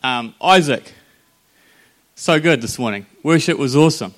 Um, 0.00 0.32
Isaac, 0.40 0.94
so 2.14 2.38
good 2.38 2.62
this 2.62 2.78
morning. 2.78 3.04
Worship 3.24 3.58
was 3.58 3.74
awesome. 3.74 4.14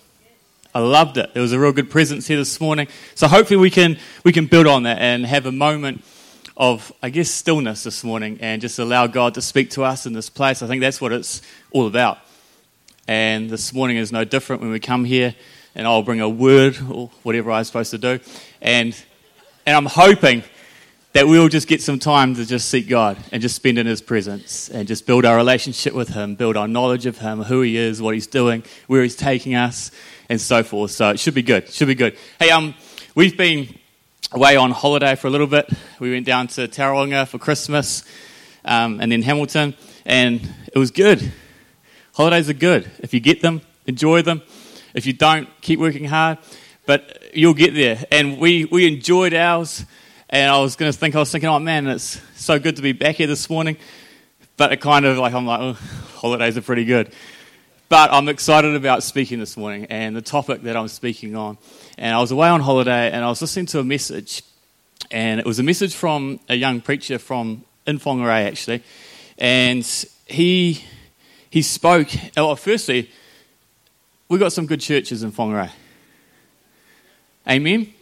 I 0.75 0.80
loved 0.80 1.17
it. 1.17 1.33
There 1.33 1.41
was 1.41 1.53
a 1.53 1.58
real 1.58 1.72
good 1.72 1.88
presence 1.88 2.26
here 2.26 2.37
this 2.37 2.60
morning. 2.60 2.87
So 3.14 3.26
hopefully 3.26 3.56
we 3.56 3.71
can 3.71 3.96
we 4.22 4.30
can 4.30 4.45
build 4.45 4.66
on 4.66 4.82
that 4.82 4.98
and 4.98 5.24
have 5.24 5.46
a 5.46 5.53
moment 5.53 6.04
of 6.54 6.93
I 7.03 7.08
guess 7.08 7.30
stillness 7.30 7.82
this 7.82 8.04
morning 8.04 8.37
and 8.43 8.61
just 8.61 8.79
allow 8.79 9.06
God 9.06 9.32
to 9.35 9.40
speak 9.40 9.71
to 9.71 9.82
us 9.82 10.04
in 10.04 10.12
this 10.12 10.29
place. 10.29 10.61
I 10.61 10.66
think 10.66 10.82
that's 10.82 11.01
what 11.01 11.12
it's 11.12 11.40
all 11.71 11.87
about. 11.87 12.19
And 13.08 13.49
this 13.49 13.72
morning 13.72 13.97
is 13.97 14.12
no 14.12 14.24
different 14.24 14.60
when 14.60 14.71
we 14.71 14.81
come 14.81 15.06
here 15.06 15.35
and 15.74 15.87
I'll 15.87 16.02
bring 16.02 16.20
a 16.20 16.28
word 16.28 16.77
or 16.91 17.09
whatever 17.23 17.51
I'm 17.51 17.65
supposed 17.65 17.92
to 17.92 17.98
do. 17.98 18.20
And 18.60 18.95
and 19.65 19.74
I'm 19.78 19.87
hoping 19.87 20.42
that 21.12 21.27
we'll 21.27 21.48
just 21.48 21.66
get 21.66 21.83
some 21.83 21.98
time 21.98 22.34
to 22.37 22.47
just 22.47 22.69
seek 22.69 22.88
God 22.88 23.16
and 23.33 23.43
just 23.43 23.56
spend 23.56 23.79
in 23.79 23.87
His 23.87 24.01
presence 24.01 24.69
and 24.69 24.87
just 24.87 25.06
build 25.06 25.25
our 25.25 25.37
relationship 25.37 25.93
with 25.93 26.11
Him, 26.11 26.37
build 26.37 26.56
our 26.56 26.69
knowledge 26.69 27.06
of 27.06 27.19
Him, 27.19 27.43
who 27.43 27.62
He 27.62 27.77
is, 27.77 28.01
what 28.01 28.15
He's 28.15 28.29
doing, 28.29 28.62
where 28.87 29.03
He's 29.03 29.17
taking 29.17 29.55
us, 29.55 29.91
and 30.29 30.41
so 30.41 30.62
forth. 30.62 30.93
So 30.93 31.11
it 31.11 31.19
should 31.19 31.34
be 31.34 31.43
good. 31.43 31.69
Should 31.69 31.89
be 31.89 31.97
good. 31.97 32.17
Hey, 32.39 32.51
um, 32.51 32.75
we've 33.17 33.37
been 33.37 33.77
away 34.31 34.55
on 34.55 34.70
holiday 34.70 35.17
for 35.17 35.27
a 35.27 35.31
little 35.31 35.48
bit. 35.48 35.69
We 35.98 36.12
went 36.12 36.27
down 36.27 36.47
to 36.48 36.69
Tauranga 36.69 37.27
for 37.27 37.39
Christmas, 37.39 38.05
um, 38.65 39.01
and 39.01 39.11
then 39.11 39.23
Hamilton, 39.23 39.75
and 40.05 40.41
it 40.73 40.79
was 40.79 40.92
good. 40.92 41.33
Holidays 42.15 42.48
are 42.48 42.55
good 42.55 42.89
if 43.01 43.12
you 43.12 43.19
get 43.19 43.42
them, 43.42 43.62
enjoy 43.87 44.23
them. 44.23 44.42
If 44.95 45.06
you 45.06 45.12
don't, 45.12 45.48
keep 45.61 45.81
working 45.81 46.05
hard, 46.05 46.39
but 46.87 47.34
you'll 47.34 47.55
get 47.55 47.75
there. 47.75 48.05
And 48.12 48.39
we 48.39 48.65
we 48.67 48.87
enjoyed 48.87 49.34
ours. 49.34 49.84
And 50.33 50.48
I 50.48 50.61
was 50.61 50.77
going 50.77 50.91
to 50.93 50.97
think, 50.97 51.16
I 51.16 51.19
was 51.19 51.33
thinking, 51.33 51.51
oh 51.51 51.59
man, 51.59 51.89
it's 51.89 52.20
so 52.37 52.61
good 52.61 52.77
to 52.77 52.83
be 52.83 52.93
back 52.93 53.16
here 53.16 53.27
this 53.27 53.51
morning. 53.51 53.77
But 54.56 54.73
it 54.73 54.80
kind 54.80 55.05
of 55.05 55.19
like, 55.19 55.34
I'm 55.34 55.45
like, 55.45 55.61
oh, 55.61 55.73
holidays 56.15 56.56
are 56.56 56.62
pretty 56.62 56.84
good. 56.84 57.12
But 57.89 58.12
I'm 58.12 58.29
excited 58.29 58.77
about 58.77 59.03
speaking 59.03 59.41
this 59.41 59.56
morning 59.56 59.86
and 59.86 60.14
the 60.14 60.23
topic 60.23 60.62
that 60.62 60.77
I'm 60.77 60.86
speaking 60.86 61.34
on. 61.34 61.58
And 61.98 62.14
I 62.14 62.20
was 62.20 62.31
away 62.31 62.48
on 62.48 62.61
holiday 62.61 63.11
and 63.11 63.25
I 63.25 63.28
was 63.28 63.41
listening 63.41 63.67
to 63.67 63.81
a 63.81 63.84
message. 63.84 64.45
And 65.11 65.41
it 65.41 65.47
was 65.47 65.58
a 65.58 65.64
message 65.64 65.97
from 65.97 66.39
a 66.48 66.55
young 66.55 66.81
preacher 66.81 67.19
from 67.19 67.64
in 67.84 67.98
Whangarei, 67.98 68.47
actually. 68.47 68.84
And 69.36 69.84
he, 70.27 70.84
he 71.51 71.62
spoke, 71.62 72.14
uh, 72.14 72.31
well, 72.36 72.55
firstly, 72.55 73.11
we've 74.28 74.39
got 74.39 74.53
some 74.53 74.67
good 74.67 74.81
churches 74.81 75.25
in 75.25 75.33
Whangarei. 75.33 75.70
Amen? 77.48 77.92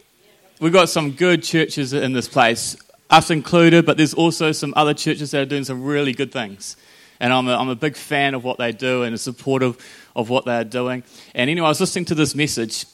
We've 0.59 0.73
got 0.73 0.89
some 0.89 1.11
good 1.11 1.43
churches 1.43 1.93
in 1.93 2.13
this 2.13 2.27
place, 2.27 2.75
us 3.09 3.31
included, 3.31 3.85
but 3.85 3.97
there's 3.97 4.13
also 4.13 4.51
some 4.51 4.73
other 4.75 4.93
churches 4.93 5.31
that 5.31 5.41
are 5.41 5.45
doing 5.45 5.63
some 5.63 5.83
really 5.83 6.13
good 6.13 6.31
things. 6.31 6.75
And 7.19 7.33
I'm 7.33 7.47
a, 7.47 7.55
I'm 7.55 7.69
a 7.69 7.75
big 7.75 7.95
fan 7.95 8.33
of 8.33 8.43
what 8.43 8.57
they 8.57 8.71
do 8.71 9.03
and 9.03 9.13
a 9.15 9.17
supportive 9.17 9.77
of 10.15 10.29
what 10.29 10.45
they're 10.45 10.63
doing. 10.63 11.03
And 11.33 11.49
anyway, 11.49 11.65
I 11.65 11.69
was 11.69 11.79
listening 11.79 12.05
to 12.05 12.15
this 12.15 12.35
message, 12.35 12.85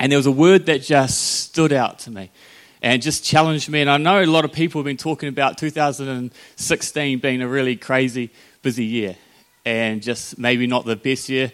and 0.00 0.10
there 0.10 0.18
was 0.18 0.26
a 0.26 0.32
word 0.32 0.66
that 0.66 0.82
just 0.82 1.42
stood 1.42 1.72
out 1.72 1.98
to 2.00 2.10
me 2.10 2.30
and 2.82 3.02
just 3.02 3.24
challenged 3.24 3.68
me. 3.68 3.80
And 3.80 3.90
I 3.90 3.96
know 3.96 4.22
a 4.22 4.26
lot 4.26 4.44
of 4.44 4.52
people 4.52 4.80
have 4.80 4.86
been 4.86 4.96
talking 4.96 5.28
about 5.28 5.58
2016 5.58 7.18
being 7.18 7.42
a 7.42 7.48
really 7.48 7.76
crazy, 7.76 8.30
busy 8.62 8.84
year, 8.84 9.16
and 9.64 10.02
just 10.02 10.38
maybe 10.38 10.66
not 10.66 10.84
the 10.84 10.96
best 10.96 11.28
year 11.28 11.52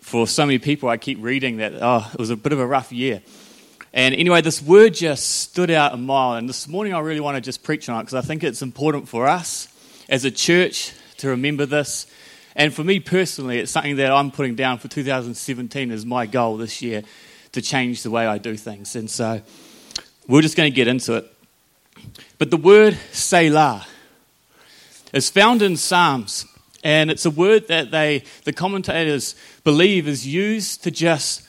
for 0.00 0.26
so 0.26 0.46
many 0.46 0.58
people. 0.58 0.88
I 0.88 0.96
keep 0.96 1.18
reading 1.20 1.58
that, 1.58 1.74
oh, 1.80 2.08
it 2.12 2.18
was 2.18 2.30
a 2.30 2.36
bit 2.36 2.52
of 2.52 2.60
a 2.60 2.66
rough 2.66 2.92
year. 2.92 3.22
And 3.98 4.14
anyway, 4.14 4.42
this 4.42 4.62
word 4.62 4.94
just 4.94 5.28
stood 5.28 5.72
out 5.72 5.92
a 5.92 5.96
mile. 5.96 6.34
And 6.34 6.48
this 6.48 6.68
morning, 6.68 6.94
I 6.94 7.00
really 7.00 7.18
want 7.18 7.34
to 7.34 7.40
just 7.40 7.64
preach 7.64 7.88
on 7.88 7.98
it 7.98 8.04
because 8.04 8.14
I 8.14 8.20
think 8.20 8.44
it's 8.44 8.62
important 8.62 9.08
for 9.08 9.26
us 9.26 9.66
as 10.08 10.24
a 10.24 10.30
church 10.30 10.92
to 11.16 11.30
remember 11.30 11.66
this. 11.66 12.06
And 12.54 12.72
for 12.72 12.84
me 12.84 13.00
personally, 13.00 13.58
it's 13.58 13.72
something 13.72 13.96
that 13.96 14.12
I'm 14.12 14.30
putting 14.30 14.54
down 14.54 14.78
for 14.78 14.86
2017 14.86 15.90
as 15.90 16.06
my 16.06 16.26
goal 16.26 16.58
this 16.58 16.80
year 16.80 17.02
to 17.50 17.60
change 17.60 18.04
the 18.04 18.10
way 18.12 18.24
I 18.24 18.38
do 18.38 18.56
things. 18.56 18.94
And 18.94 19.10
so 19.10 19.42
we're 20.28 20.42
just 20.42 20.56
going 20.56 20.70
to 20.70 20.76
get 20.76 20.86
into 20.86 21.14
it. 21.14 21.34
But 22.38 22.52
the 22.52 22.56
word 22.56 22.96
Selah 23.10 23.84
is 25.12 25.28
found 25.28 25.60
in 25.60 25.76
Psalms. 25.76 26.46
And 26.84 27.10
it's 27.10 27.26
a 27.26 27.30
word 27.30 27.66
that 27.66 27.90
they, 27.90 28.22
the 28.44 28.52
commentators 28.52 29.34
believe 29.64 30.06
is 30.06 30.24
used 30.24 30.84
to 30.84 30.92
just, 30.92 31.42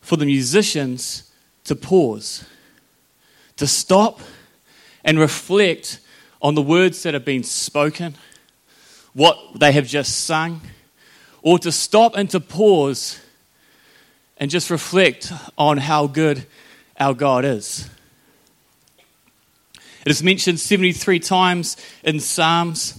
for 0.00 0.16
the 0.16 0.26
musicians, 0.26 1.22
to 1.66 1.76
pause, 1.76 2.44
to 3.56 3.66
stop 3.66 4.20
and 5.04 5.18
reflect 5.18 6.00
on 6.42 6.54
the 6.54 6.62
words 6.62 7.02
that 7.02 7.14
have 7.14 7.24
been 7.24 7.42
spoken, 7.42 8.14
what 9.14 9.38
they 9.58 9.72
have 9.72 9.86
just 9.86 10.24
sung, 10.24 10.60
or 11.42 11.58
to 11.58 11.70
stop 11.70 12.16
and 12.16 12.28
to 12.30 12.40
pause 12.40 13.20
and 14.38 14.50
just 14.50 14.70
reflect 14.70 15.32
on 15.56 15.78
how 15.78 16.06
good 16.06 16.46
our 16.98 17.14
God 17.14 17.44
is. 17.44 17.88
It 20.04 20.10
is 20.10 20.22
mentioned 20.22 20.60
73 20.60 21.18
times 21.20 21.76
in 22.04 22.20
Psalms. 22.20 22.94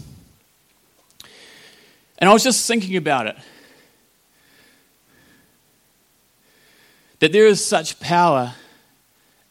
And 2.19 2.29
I 2.29 2.33
was 2.33 2.43
just 2.43 2.67
thinking 2.67 2.97
about 2.97 3.27
it. 3.27 3.37
That 7.19 7.31
there 7.31 7.47
is 7.47 7.65
such 7.65 7.99
power 7.99 8.53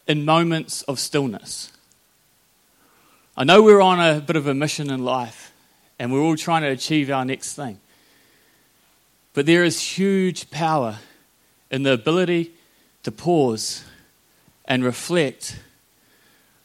in 0.06 0.24
moments 0.24 0.82
of 0.82 1.00
stillness. 1.00 1.72
I 3.36 3.44
know 3.44 3.62
we're 3.62 3.82
on 3.82 4.00
a 4.00 4.20
bit 4.20 4.36
of 4.36 4.46
a 4.46 4.54
mission 4.54 4.90
in 4.90 5.04
life 5.04 5.52
and 5.98 6.12
we're 6.12 6.20
all 6.20 6.36
trying 6.36 6.62
to 6.62 6.68
achieve 6.68 7.10
our 7.10 7.24
next 7.24 7.54
thing. 7.54 7.78
But 9.34 9.46
there 9.46 9.64
is 9.64 9.80
huge 9.80 10.50
power 10.50 10.98
in 11.70 11.82
the 11.82 11.92
ability 11.92 12.52
to 13.02 13.12
pause 13.12 13.84
and 14.64 14.84
reflect 14.84 15.58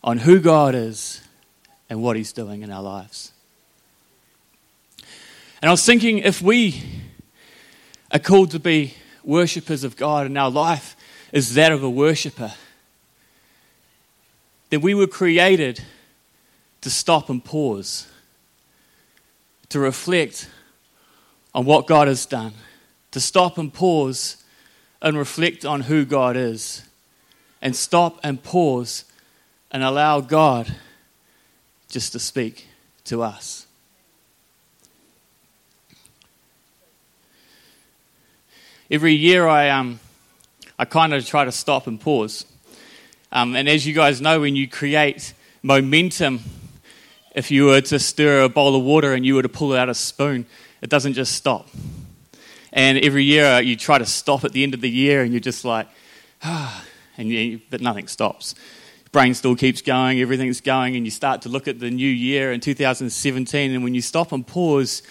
on 0.04 0.20
who 0.20 0.40
God 0.40 0.76
is 0.76 1.22
and 1.90 2.02
what 2.02 2.16
He's 2.16 2.32
doing 2.32 2.62
in 2.62 2.72
our 2.72 2.82
lives. 2.82 3.32
And 5.62 5.70
I 5.70 5.72
was 5.72 5.86
thinking 5.86 6.20
if 6.20 6.42
we 6.42 6.82
are 8.12 8.20
called 8.20 8.52
to 8.52 8.60
be 8.60 8.96
worshippers 9.24 9.84
of 9.84 9.96
God 9.98 10.26
and 10.26 10.38
our 10.38 10.50
life 10.50 10.96
is 11.32 11.54
that 11.56 11.72
of 11.72 11.84
a 11.84 11.90
worshipper, 11.90 12.54
then 14.70 14.82
we 14.82 14.94
were 14.94 15.08
created 15.08 15.82
to 16.82 16.90
stop 16.90 17.30
and 17.30 17.44
pause, 17.44 18.08
to 19.70 19.80
reflect 19.80 20.50
on 21.54 21.66
what 21.66 21.88
God 21.88 22.08
has 22.08 22.26
done, 22.26 22.54
to 23.12 23.20
stop 23.20 23.58
and 23.58 23.74
pause 23.74 24.44
and 25.02 25.18
reflect 25.18 25.66
on 25.66 25.82
who 25.82 26.06
God 26.06 26.38
is, 26.38 26.84
and 27.62 27.76
stop 27.76 28.20
and 28.24 28.42
pause 28.42 29.06
and 29.72 29.84
allow 29.84 30.22
God 30.22 30.74
just 31.90 32.14
to 32.14 32.20
speak 32.20 32.68
to 33.06 33.22
us. 33.22 33.68
Every 38.92 39.14
year 39.14 39.48
I, 39.48 39.70
um, 39.70 40.02
I 40.78 40.84
kind 40.84 41.14
of 41.14 41.26
try 41.26 41.46
to 41.46 41.52
stop 41.52 41.88
and 41.88 42.00
pause. 42.00 42.46
Um, 43.32 43.56
and 43.56 43.70
as 43.70 43.88
you 43.88 43.94
guys 43.94 44.20
know, 44.20 44.42
when 44.42 44.58
you 44.58 44.68
create 44.68 45.34
momentum, 45.64 46.42
if 47.34 47.50
you 47.50 47.66
were 47.66 47.80
to 47.80 47.98
stir 47.98 48.44
a 48.44 48.50
bowl 48.50 48.76
of 48.76 48.84
water 48.84 49.14
and 49.14 49.26
you 49.26 49.36
were 49.36 49.44
to 49.44 49.50
pull 49.50 49.74
out 49.74 49.88
a 49.88 49.94
spoon, 49.94 50.46
it 50.82 50.90
doesn't 50.90 51.14
just 51.14 51.32
stop. 51.34 51.70
And 52.74 52.98
every 52.98 53.24
year 53.24 53.62
you 53.62 53.78
try 53.78 53.98
to 53.98 54.06
stop 54.06 54.44
at 54.44 54.52
the 54.52 54.62
end 54.62 54.74
of 54.74 54.82
the 54.82 54.90
year 54.90 55.24
and 55.24 55.32
you're 55.32 55.40
just 55.40 55.64
like, 55.64 55.88
ah, 56.44 56.86
and 57.18 57.30
you, 57.30 57.62
but 57.70 57.80
nothing 57.80 58.10
stops. 58.10 58.56
Brain 59.14 59.34
still 59.34 59.56
keeps 59.56 59.82
going, 59.82 60.20
everything's 60.20 60.62
going, 60.62 60.96
and 60.98 61.06
you 61.06 61.12
start 61.12 61.42
to 61.44 61.50
look 61.50 61.68
at 61.68 61.80
the 61.80 61.90
new 61.90 62.10
year 62.10 62.52
in 62.52 62.60
2017. 62.60 63.72
And 63.72 63.84
when 63.84 63.94
you 63.94 64.02
stop 64.02 64.32
and 64.34 64.46
pause, 64.46 65.02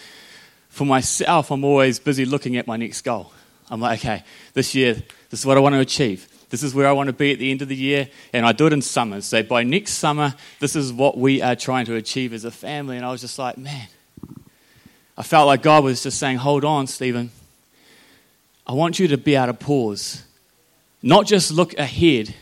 for 0.71 0.85
myself, 0.87 1.51
I'm 1.51 1.65
always 1.65 1.99
busy 1.99 2.25
looking 2.25 2.57
at 2.57 2.67
my 2.67 2.77
next 2.77 3.03
goal. 3.03 3.33
I'm 3.71 3.81
like, 3.81 4.01
okay, 4.01 4.25
this 4.53 4.75
year, 4.75 4.95
this 5.31 5.41
is 5.41 5.47
what 5.47 5.57
I 5.57 5.61
want 5.61 5.75
to 5.75 5.81
achieve. 5.81 6.27
This 6.51 6.65
is 6.65 6.75
where 6.75 6.89
I 6.89 6.93
want 6.93 7.07
to 7.07 7.13
be 7.13 7.33
at 7.33 7.39
the 7.39 7.51
end 7.51 7.63
of 7.63 7.69
the 7.69 7.77
year. 7.77 8.09
And 8.33 8.45
I 8.45 8.53
do 8.53 8.67
it 8.67 8.73
in 8.73 8.83
summers. 8.83 9.25
So 9.25 9.43
by 9.45 9.63
next 9.63 9.93
summer, 9.95 10.35
this 10.59 10.75
is 10.75 10.93
what 10.93 11.17
we 11.17 11.41
are 11.41 11.55
trying 11.55 11.87
to 11.87 11.95
achieve 11.95 12.33
as 12.33 12.45
a 12.45 12.51
family. 12.51 12.97
And 12.97 13.07
I 13.07 13.13
was 13.13 13.21
just 13.21 13.39
like, 13.39 13.57
man, 13.57 13.87
I 15.17 15.23
felt 15.23 15.47
like 15.47 15.63
God 15.63 15.85
was 15.85 16.03
just 16.03 16.19
saying, 16.19 16.39
hold 16.39 16.65
on, 16.65 16.89
Stephen. 16.89 17.31
I 18.67 18.73
want 18.73 18.99
you 18.99 19.09
to 19.09 19.17
be 19.17 19.37
able 19.37 19.47
to 19.47 19.55
pause. 19.55 20.25
Not 21.03 21.27
just 21.27 21.53
look 21.53 21.79
ahead, 21.79 22.35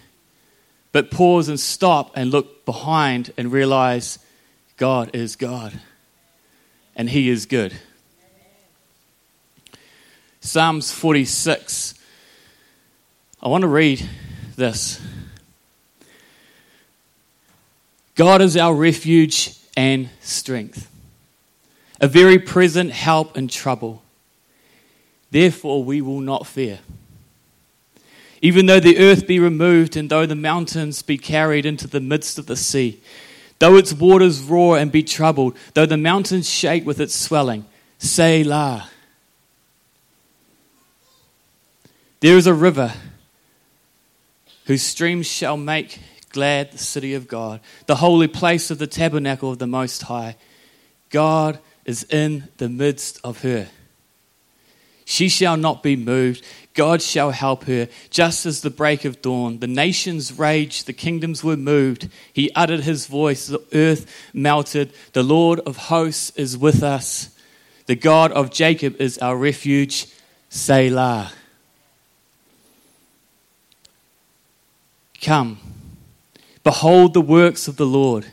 but 0.92 1.10
pause 1.10 1.48
and 1.48 1.60
stop 1.60 2.16
and 2.16 2.30
look 2.30 2.64
behind 2.64 3.32
and 3.36 3.52
realize 3.52 4.18
God 4.78 5.14
is 5.14 5.36
God. 5.36 5.78
And 6.96 7.10
He 7.10 7.28
is 7.28 7.44
good. 7.46 7.78
Psalms 10.40 10.92
46. 10.92 11.94
I 13.42 13.48
want 13.48 13.62
to 13.62 13.68
read 13.68 14.08
this. 14.56 15.00
God 18.14 18.42
is 18.42 18.56
our 18.56 18.74
refuge 18.74 19.54
and 19.76 20.08
strength, 20.20 20.90
a 22.00 22.08
very 22.08 22.38
present 22.38 22.90
help 22.90 23.38
in 23.38 23.46
trouble. 23.46 24.02
Therefore, 25.30 25.84
we 25.84 26.00
will 26.00 26.20
not 26.20 26.46
fear. 26.46 26.80
Even 28.42 28.66
though 28.66 28.80
the 28.80 28.98
earth 28.98 29.26
be 29.26 29.38
removed, 29.38 29.96
and 29.96 30.10
though 30.10 30.26
the 30.26 30.34
mountains 30.34 31.02
be 31.02 31.18
carried 31.18 31.66
into 31.66 31.86
the 31.86 32.00
midst 32.00 32.38
of 32.38 32.46
the 32.46 32.56
sea, 32.56 33.00
though 33.58 33.76
its 33.76 33.92
waters 33.92 34.40
roar 34.40 34.78
and 34.78 34.90
be 34.90 35.02
troubled, 35.02 35.56
though 35.74 35.86
the 35.86 35.96
mountains 35.96 36.48
shake 36.48 36.86
with 36.86 37.00
its 37.00 37.14
swelling, 37.14 37.64
Selah. 37.98 38.88
There 42.20 42.36
is 42.36 42.46
a 42.46 42.54
river 42.54 42.92
whose 44.64 44.82
streams 44.82 45.26
shall 45.26 45.56
make 45.56 46.00
glad 46.30 46.72
the 46.72 46.78
city 46.78 47.14
of 47.14 47.28
God, 47.28 47.60
the 47.86 47.96
holy 47.96 48.28
place 48.28 48.70
of 48.70 48.78
the 48.78 48.86
tabernacle 48.86 49.50
of 49.50 49.58
the 49.58 49.66
Most 49.66 50.02
High. 50.02 50.36
God 51.10 51.58
is 51.84 52.04
in 52.04 52.48
the 52.58 52.68
midst 52.68 53.18
of 53.24 53.42
her. 53.42 53.68
She 55.04 55.30
shall 55.30 55.56
not 55.56 55.82
be 55.82 55.96
moved. 55.96 56.44
God 56.74 57.00
shall 57.00 57.30
help 57.30 57.64
her, 57.64 57.88
just 58.10 58.44
as 58.44 58.60
the 58.60 58.68
break 58.68 59.06
of 59.06 59.22
dawn. 59.22 59.58
The 59.58 59.66
nations 59.66 60.38
raged, 60.38 60.86
the 60.86 60.92
kingdoms 60.92 61.42
were 61.42 61.56
moved. 61.56 62.10
He 62.30 62.52
uttered 62.54 62.80
his 62.80 63.06
voice, 63.06 63.46
the 63.46 63.64
earth 63.72 64.06
melted. 64.34 64.92
The 65.14 65.22
Lord 65.22 65.60
of 65.60 65.76
hosts 65.76 66.30
is 66.36 66.58
with 66.58 66.82
us. 66.82 67.34
The 67.86 67.96
God 67.96 68.32
of 68.32 68.50
Jacob 68.50 69.00
is 69.00 69.16
our 69.18 69.36
refuge. 69.36 70.08
Selah. 70.50 71.32
Come, 75.20 75.58
behold 76.62 77.14
the 77.14 77.20
works 77.20 77.68
of 77.68 77.76
the 77.76 77.86
Lord, 77.86 78.26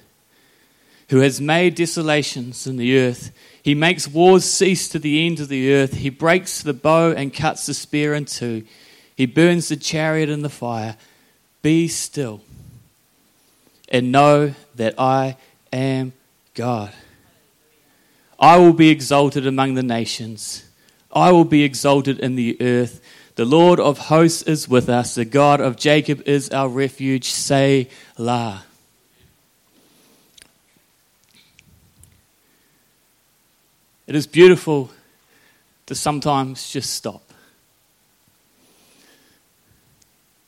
who 1.09 1.19
has 1.19 1.41
made 1.41 1.75
desolations 1.75 2.67
in 2.67 2.77
the 2.77 2.97
earth. 2.97 3.31
He 3.61 3.73
makes 3.73 4.07
wars 4.07 4.45
cease 4.45 4.87
to 4.89 4.99
the 4.99 5.25
end 5.25 5.39
of 5.39 5.47
the 5.47 5.73
earth. 5.73 5.93
He 5.93 6.09
breaks 6.09 6.61
the 6.61 6.73
bow 6.73 7.11
and 7.11 7.33
cuts 7.33 7.65
the 7.65 7.73
spear 7.73 8.13
in 8.13 8.25
two. 8.25 8.63
He 9.15 9.25
burns 9.25 9.69
the 9.69 9.75
chariot 9.75 10.29
in 10.29 10.41
the 10.41 10.49
fire. 10.49 10.97
Be 11.61 11.87
still 11.87 12.41
and 13.89 14.11
know 14.11 14.53
that 14.75 14.99
I 14.99 15.37
am 15.71 16.13
God. 16.53 16.93
I 18.39 18.57
will 18.57 18.73
be 18.73 18.89
exalted 18.89 19.47
among 19.47 19.75
the 19.75 19.83
nations. 19.83 20.65
I 21.11 21.31
will 21.31 21.45
be 21.45 21.63
exalted 21.63 22.19
in 22.19 22.35
the 22.35 22.57
earth. 22.61 23.01
The 23.35 23.45
Lord 23.45 23.81
of 23.81 23.97
hosts 23.97 24.43
is 24.43 24.69
with 24.69 24.87
us. 24.87 25.15
The 25.15 25.25
God 25.25 25.59
of 25.59 25.75
Jacob 25.75 26.25
is 26.25 26.49
our 26.51 26.69
refuge. 26.69 27.29
Say, 27.29 27.89
La. 28.17 28.61
It 34.07 34.15
is 34.15 34.25
beautiful 34.25 34.89
to 35.87 35.95
sometimes 35.95 36.71
just 36.71 36.93
stop 36.93 37.21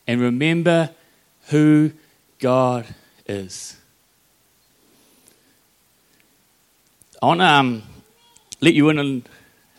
and 0.08 0.22
remember 0.22 0.92
who 1.50 1.92
God 2.40 2.86
is. 3.26 3.76
I 7.22 7.26
want 7.26 7.42
to 7.42 7.46
um, 7.46 7.84
let 8.62 8.74
you 8.74 8.90
in 8.90 9.00
on, 9.00 9.24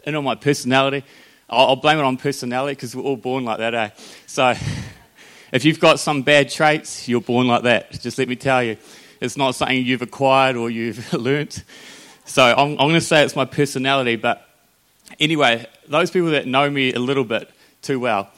in 0.04 0.14
on 0.14 0.25
my 0.25 0.34
personality. 0.34 1.04
I'll, 1.50 1.77
blame 1.77 1.99
it 1.99 2.05
on 2.05 2.19
personality 2.19 2.75
because 2.75 2.95
we're 2.95 3.03
all 3.03 3.17
born 3.17 3.45
like 3.45 3.59
that, 3.59 3.75
eh? 3.75 3.91
So 4.27 4.55
if 5.53 5.65
you've 5.65 5.81
got 5.81 5.99
some 5.99 6.23
bad 6.23 6.50
traits, 6.50 7.09
you're 7.09 7.23
born 7.23 7.47
like 7.47 7.62
that. 7.62 7.93
Just 7.93 8.19
let 8.19 8.29
me 8.29 8.37
tell 8.37 8.62
you. 8.62 8.77
It's 9.21 9.37
not 9.37 9.55
something 9.55 9.85
you've 9.85 10.03
acquired 10.03 10.56
or 10.56 10.71
you've 10.71 11.12
learnt. 11.12 11.65
So 12.25 12.45
I'm, 12.45 12.73
I'm 12.73 12.77
going 12.77 12.95
to 12.95 13.00
say 13.00 13.25
it's 13.25 13.35
my 13.35 13.47
personality, 13.47 14.17
but 14.17 14.47
anyway, 15.19 15.67
those 15.89 16.11
people 16.11 16.31
that 16.31 16.47
know 16.47 16.69
me 16.69 16.93
a 16.93 17.00
little 17.00 17.25
bit 17.25 17.50
too 17.81 17.99
well 17.99 18.31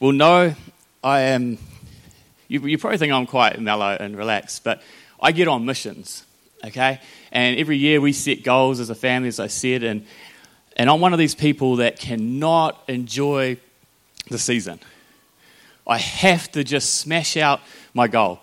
will 0.00 0.12
know 0.12 0.54
I 1.04 1.20
am. 1.20 1.58
You, 2.48 2.60
you 2.66 2.78
probably 2.78 2.98
think 2.98 3.12
I'm 3.12 3.26
quite 3.26 3.60
mellow 3.60 3.96
and 3.98 4.16
relaxed, 4.16 4.64
but 4.64 4.80
I 5.20 5.32
get 5.32 5.48
on 5.48 5.66
missions, 5.66 6.24
okay? 6.64 7.00
And 7.30 7.58
every 7.58 7.76
year 7.76 8.00
we 8.00 8.12
set 8.12 8.42
goals 8.42 8.80
as 8.80 8.88
a 8.88 8.94
family, 8.94 9.28
as 9.28 9.40
I 9.40 9.48
said, 9.48 9.82
and, 9.82 10.06
and 10.76 10.88
I'm 10.88 11.00
one 11.00 11.12
of 11.12 11.18
these 11.18 11.34
people 11.34 11.76
that 11.76 11.98
cannot 11.98 12.82
enjoy 12.86 13.58
the 14.28 14.38
season. 14.38 14.78
I 15.86 15.98
have 15.98 16.50
to 16.52 16.64
just 16.64 16.96
smash 16.96 17.36
out 17.36 17.60
my 17.94 18.08
goal. 18.08 18.40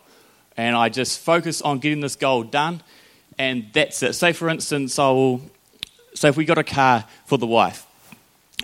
And 0.56 0.76
I 0.76 0.90
just 0.90 1.20
focus 1.20 1.62
on 1.62 1.80
getting 1.80 2.00
this 2.00 2.16
goal 2.16 2.44
done 2.44 2.82
and 3.38 3.68
that's 3.74 4.02
it. 4.04 4.14
Say, 4.14 4.34
for 4.34 4.50
instance, 4.50 5.00
I 5.00 5.10
will, 5.10 5.42
so 6.14 6.28
if 6.28 6.38
we 6.38 6.46
got 6.46 6.58
a 6.58 6.64
car 6.64 7.06
for 7.26 7.38
the 7.38 7.48
wife, 7.48 7.86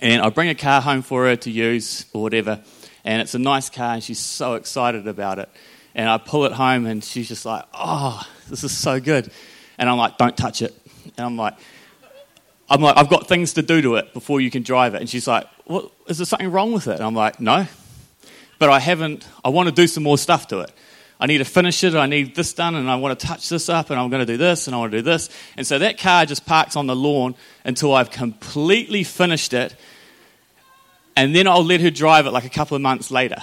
and 0.02 0.22
I 0.22 0.30
bring 0.30 0.50
a 0.50 0.56
car 0.56 0.82
home 0.82 1.02
for 1.02 1.26
her 1.26 1.36
to 1.36 1.52
use 1.52 2.06
or 2.14 2.22
whatever, 2.22 2.62
and 3.04 3.22
it's 3.22 3.34
a 3.34 3.40
nice 3.40 3.70
car, 3.70 3.96
and 3.96 4.04
she's 4.04 4.20
so 4.20 4.56
excited 4.56 5.08
about 5.08 5.40
it. 5.40 5.50
And 5.96 6.08
I 6.08 6.18
pull 6.18 6.46
it 6.46 6.52
home, 6.52 6.86
and 6.86 7.04
she's 7.04 7.28
just 7.28 7.46
like, 7.46 7.66
oh, 7.74 8.26
this 8.50 8.64
is 8.64 8.76
so 8.76 9.00
good. 9.00 9.32
And 9.78 9.90
I'm 9.90 9.98
like, 9.98 10.18
don't 10.18 10.38
touch 10.38 10.62
it. 10.62 10.74
And 11.18 11.26
I'm 11.26 11.38
like, 11.38 11.56
I'm 12.70 12.82
like, 12.82 12.98
I've 12.98 13.10
got 13.10 13.28
things 13.28 13.54
to 13.54 13.62
do 13.62 13.82
to 13.82 13.96
it 13.96 14.14
before 14.14 14.42
you 14.42 14.52
can 14.52 14.64
drive 14.64 14.94
it. 14.94 15.02
And 15.02 15.10
she's 15.10 15.28
like, 15.28 15.48
what, 15.66 15.92
is 16.08 16.18
there 16.18 16.26
something 16.26 16.52
wrong 16.52 16.72
with 16.72 16.88
it? 16.88 16.96
And 16.96 17.04
I'm 17.04 17.16
like, 17.16 17.40
no. 17.40 17.66
But 18.60 18.70
I 18.70 18.80
haven't, 18.80 19.28
I 19.44 19.50
want 19.50 19.70
to 19.70 19.76
do 19.76 19.88
some 19.88 20.04
more 20.04 20.18
stuff 20.18 20.48
to 20.50 20.60
it. 20.60 20.72
I 21.22 21.26
need 21.26 21.40
to 21.40 21.46
finish 21.46 21.84
it, 21.84 21.96
I 21.96 22.06
need 22.06 22.34
this 22.34 22.54
done, 22.54 22.76
and 22.76 22.90
I 22.90 22.96
want 22.96 23.20
to 23.20 23.28
touch 23.28 23.50
this 23.50 23.68
up, 23.68 23.90
and 23.90 24.00
I'm 24.00 24.10
going 24.10 24.26
to 24.26 24.32
do 24.32 24.38
this, 24.38 24.68
and 24.68 24.76
I 24.76 24.80
want 24.80 24.94
to 24.94 25.00
do 25.00 25.02
this. 25.02 25.30
And 25.58 25.68
so 25.68 25.78
that 25.80 25.98
car 25.98 26.26
just 26.26 26.46
parks 26.46 26.78
on 26.78 26.88
the 26.88 26.96
lawn 26.96 27.36
until 27.66 27.94
I've 27.94 28.10
completely 28.10 29.04
finished 29.04 29.54
it, 29.54 29.76
and 31.18 31.36
then 31.36 31.46
I'll 31.46 31.66
let 31.66 31.82
her 31.82 31.90
drive 31.90 32.26
it 32.26 32.32
like 32.32 32.46
a 32.46 32.50
couple 32.50 32.76
of 32.76 32.82
months 32.82 33.12
later. 33.12 33.36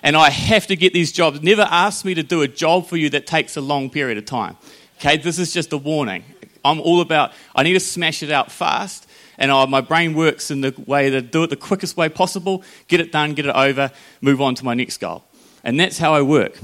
And 0.00 0.16
I 0.16 0.30
have 0.30 0.68
to 0.68 0.76
get 0.76 0.92
these 0.92 1.10
jobs. 1.10 1.42
Never 1.42 1.66
ask 1.68 2.04
me 2.04 2.14
to 2.14 2.22
do 2.22 2.42
a 2.42 2.48
job 2.48 2.86
for 2.86 2.96
you 2.96 3.10
that 3.10 3.26
takes 3.26 3.56
a 3.56 3.60
long 3.60 3.90
period 3.90 4.16
of 4.16 4.24
time. 4.24 4.56
Okay, 5.00 5.16
this 5.16 5.40
is 5.40 5.52
just 5.52 5.72
a 5.72 5.76
warning. 5.76 6.22
I'm 6.64 6.80
all 6.80 7.00
about, 7.00 7.32
I 7.54 7.62
need 7.62 7.74
to 7.74 7.80
smash 7.80 8.22
it 8.22 8.30
out 8.30 8.50
fast, 8.50 9.08
and 9.38 9.50
I, 9.50 9.64
my 9.66 9.80
brain 9.80 10.14
works 10.14 10.50
in 10.50 10.60
the 10.60 10.74
way 10.86 11.10
to 11.10 11.20
do 11.20 11.44
it 11.44 11.50
the 11.50 11.56
quickest 11.56 11.96
way 11.96 12.08
possible, 12.08 12.62
get 12.88 13.00
it 13.00 13.12
done, 13.12 13.34
get 13.34 13.46
it 13.46 13.54
over, 13.54 13.90
move 14.20 14.40
on 14.40 14.54
to 14.56 14.64
my 14.64 14.74
next 14.74 14.98
goal. 14.98 15.24
And 15.64 15.78
that's 15.78 15.98
how 15.98 16.14
I 16.14 16.22
work. 16.22 16.58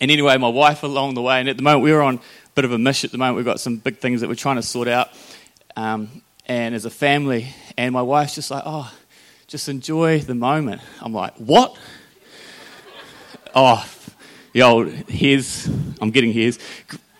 And 0.00 0.10
anyway, 0.10 0.36
my 0.36 0.48
wife 0.48 0.82
along 0.82 1.14
the 1.14 1.22
way, 1.22 1.40
and 1.40 1.48
at 1.48 1.56
the 1.56 1.62
moment 1.62 1.82
we're 1.82 2.00
on 2.00 2.16
a 2.16 2.20
bit 2.54 2.64
of 2.64 2.72
a 2.72 2.78
mission 2.78 3.08
at 3.08 3.12
the 3.12 3.18
moment. 3.18 3.36
We've 3.36 3.44
got 3.44 3.60
some 3.60 3.76
big 3.76 3.98
things 3.98 4.20
that 4.20 4.28
we're 4.28 4.34
trying 4.34 4.56
to 4.56 4.62
sort 4.62 4.88
out. 4.88 5.10
Um, 5.76 6.22
and 6.46 6.74
as 6.74 6.84
a 6.84 6.90
family, 6.90 7.48
and 7.76 7.92
my 7.92 8.02
wife's 8.02 8.34
just 8.34 8.50
like, 8.50 8.62
oh, 8.66 8.92
just 9.46 9.68
enjoy 9.68 10.20
the 10.20 10.34
moment. 10.34 10.80
I'm 11.00 11.12
like, 11.12 11.34
what? 11.36 11.76
oh, 13.54 13.88
old 14.60 14.92
hairs, 15.08 15.68
I'm 16.00 16.10
getting 16.10 16.32
hairs, 16.32 16.58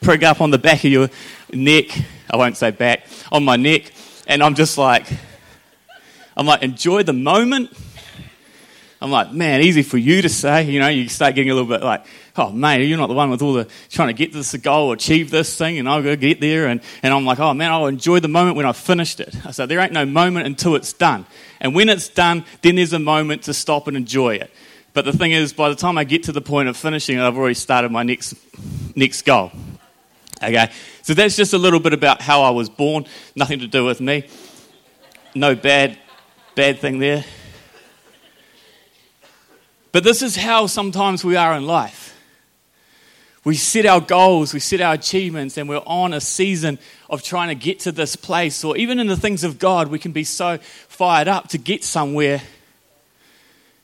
prig 0.03 0.25
up 0.25 0.41
on 0.41 0.51
the 0.51 0.59
back 0.59 0.85
of 0.85 0.91
your 0.91 1.09
neck. 1.53 1.87
I 2.31 2.37
won't 2.37 2.57
say 2.57 2.71
back, 2.71 3.07
on 3.31 3.45
my 3.45 3.57
neck. 3.57 3.93
And 4.27 4.43
I'm 4.43 4.55
just 4.55 4.77
like, 4.79 5.07
I'm 6.37 6.47
like, 6.47 6.63
enjoy 6.63 7.03
the 7.03 7.13
moment 7.13 7.71
I'm 9.03 9.11
like, 9.11 9.33
man, 9.33 9.63
easy 9.63 9.83
for 9.83 9.99
you 9.99 10.23
to 10.23 10.29
say. 10.29 10.63
You 10.63 10.79
know, 10.79 10.87
you 10.87 11.09
start 11.09 11.35
getting 11.35 11.51
a 11.51 11.55
little 11.55 11.69
bit 11.69 11.83
like, 11.83 12.07
oh, 12.37 12.51
mate, 12.53 12.87
you're 12.87 12.97
not 12.97 13.09
the 13.09 13.15
one 13.15 13.31
with 13.31 13.43
all 13.43 13.53
the 13.53 13.67
trying 13.91 14.07
to 14.07 14.15
get 14.15 14.33
this 14.33 14.55
goal, 14.59 14.93
achieve 14.93 15.29
this 15.29 15.59
thing, 15.59 15.77
and 15.81 15.89
I'll 15.89 16.05
go 16.05 16.15
get 16.15 16.41
there. 16.41 16.69
And, 16.69 16.81
and 17.03 17.13
I'm 17.13 17.25
like, 17.25 17.41
oh, 17.41 17.53
man, 17.53 17.73
I'll 17.73 17.89
enjoy 17.89 18.21
the 18.21 18.29
moment 18.29 18.57
when 18.57 18.65
I've 18.65 18.77
finished 18.77 19.19
it. 19.19 19.35
I 19.45 19.51
said, 19.51 19.69
there 19.69 19.81
ain't 19.81 19.93
no 19.93 20.07
moment 20.07 20.47
until 20.47 20.77
it's 20.77 20.93
done. 20.93 21.27
And 21.59 21.75
when 21.75 21.89
it's 21.89 22.09
done, 22.09 22.45
then 22.63 22.77
there's 22.77 22.93
a 22.93 23.01
moment 23.01 23.43
to 23.45 23.55
stop 23.55 23.89
and 23.89 23.97
enjoy 23.97 24.37
it. 24.37 24.53
But 24.93 25.05
the 25.05 25.13
thing 25.13 25.33
is, 25.33 25.53
by 25.53 25.69
the 25.69 25.75
time 25.75 25.99
I 25.99 26.05
get 26.05 26.23
to 26.25 26.33
the 26.33 26.41
point 26.41 26.69
of 26.69 26.77
finishing 26.77 27.19
it, 27.19 27.23
I've 27.23 27.37
already 27.37 27.55
started 27.55 27.91
my 27.91 28.05
next, 28.05 28.35
next 28.95 29.23
goal. 29.23 29.51
Okay, 30.43 30.73
so 31.03 31.15
that's 31.15 31.37
just 31.37 31.53
a 31.53 31.59
little 31.59 31.79
bit 31.79 31.93
about 31.93 32.21
how 32.21 32.43
I 32.43 32.51
was 32.51 32.69
born. 32.69 33.07
Nothing 33.37 33.61
to 33.61 33.69
do 33.69 33.85
with 33.85 34.01
me. 34.01 34.27
No 35.35 35.55
bad, 35.55 35.99
bad 36.57 36.81
thing 36.81 36.99
there. 36.99 37.25
But 39.93 40.05
this 40.05 40.21
is 40.23 40.37
how 40.37 40.67
sometimes 40.67 41.25
we 41.25 41.37
are 41.37 41.55
in 41.55 41.67
life. 41.67 42.19
We 43.45 43.55
set 43.57 43.87
our 43.87 44.01
goals, 44.01 44.55
we 44.55 44.61
set 44.61 44.81
our 44.81 44.95
achievements, 44.95 45.59
and 45.59 45.69
we're 45.69 45.83
on 45.85 46.13
a 46.13 46.21
season 46.21 46.79
of 47.11 47.23
trying 47.23 47.49
to 47.49 47.55
get 47.55 47.81
to 47.81 47.93
this 47.93 48.17
place. 48.17 48.65
Or 48.65 48.77
even 48.77 48.99
in 48.99 49.09
the 49.09 49.17
things 49.17 49.45
of 49.45 49.59
God, 49.59 49.89
we 49.89 49.99
can 49.99 50.13
be 50.13 50.25
so 50.25 50.59
fired 50.89 51.29
up 51.29 51.49
to 51.49 51.59
get 51.59 51.85
somewhere 51.85 52.41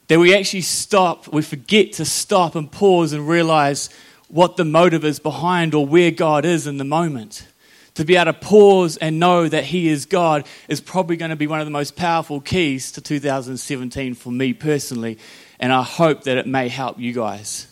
that 0.08 0.18
we 0.18 0.34
actually 0.34 0.62
stop, 0.62 1.28
we 1.28 1.42
forget 1.42 1.92
to 1.94 2.04
stop 2.04 2.54
and 2.54 2.70
pause 2.70 3.12
and 3.12 3.28
realize 3.28 3.90
what 4.28 4.56
the 4.56 4.64
motive 4.64 5.04
is 5.04 5.18
behind 5.18 5.74
or 5.74 5.86
where 5.86 6.10
God 6.10 6.44
is 6.44 6.66
in 6.66 6.76
the 6.76 6.84
moment. 6.84 7.46
To 7.94 8.04
be 8.04 8.14
able 8.14 8.32
to 8.32 8.38
pause 8.38 8.96
and 8.98 9.18
know 9.18 9.48
that 9.48 9.64
He 9.64 9.88
is 9.88 10.06
God 10.06 10.46
is 10.68 10.80
probably 10.80 11.16
going 11.16 11.30
to 11.30 11.36
be 11.36 11.48
one 11.48 11.58
of 11.58 11.66
the 11.66 11.72
most 11.72 11.96
powerful 11.96 12.40
keys 12.40 12.92
to 12.92 13.00
2017 13.00 14.14
for 14.14 14.30
me 14.30 14.52
personally 14.52 15.18
and 15.60 15.72
I 15.72 15.82
hope 15.82 16.24
that 16.24 16.38
it 16.38 16.46
may 16.46 16.68
help 16.68 16.98
you 16.98 17.12
guys. 17.12 17.66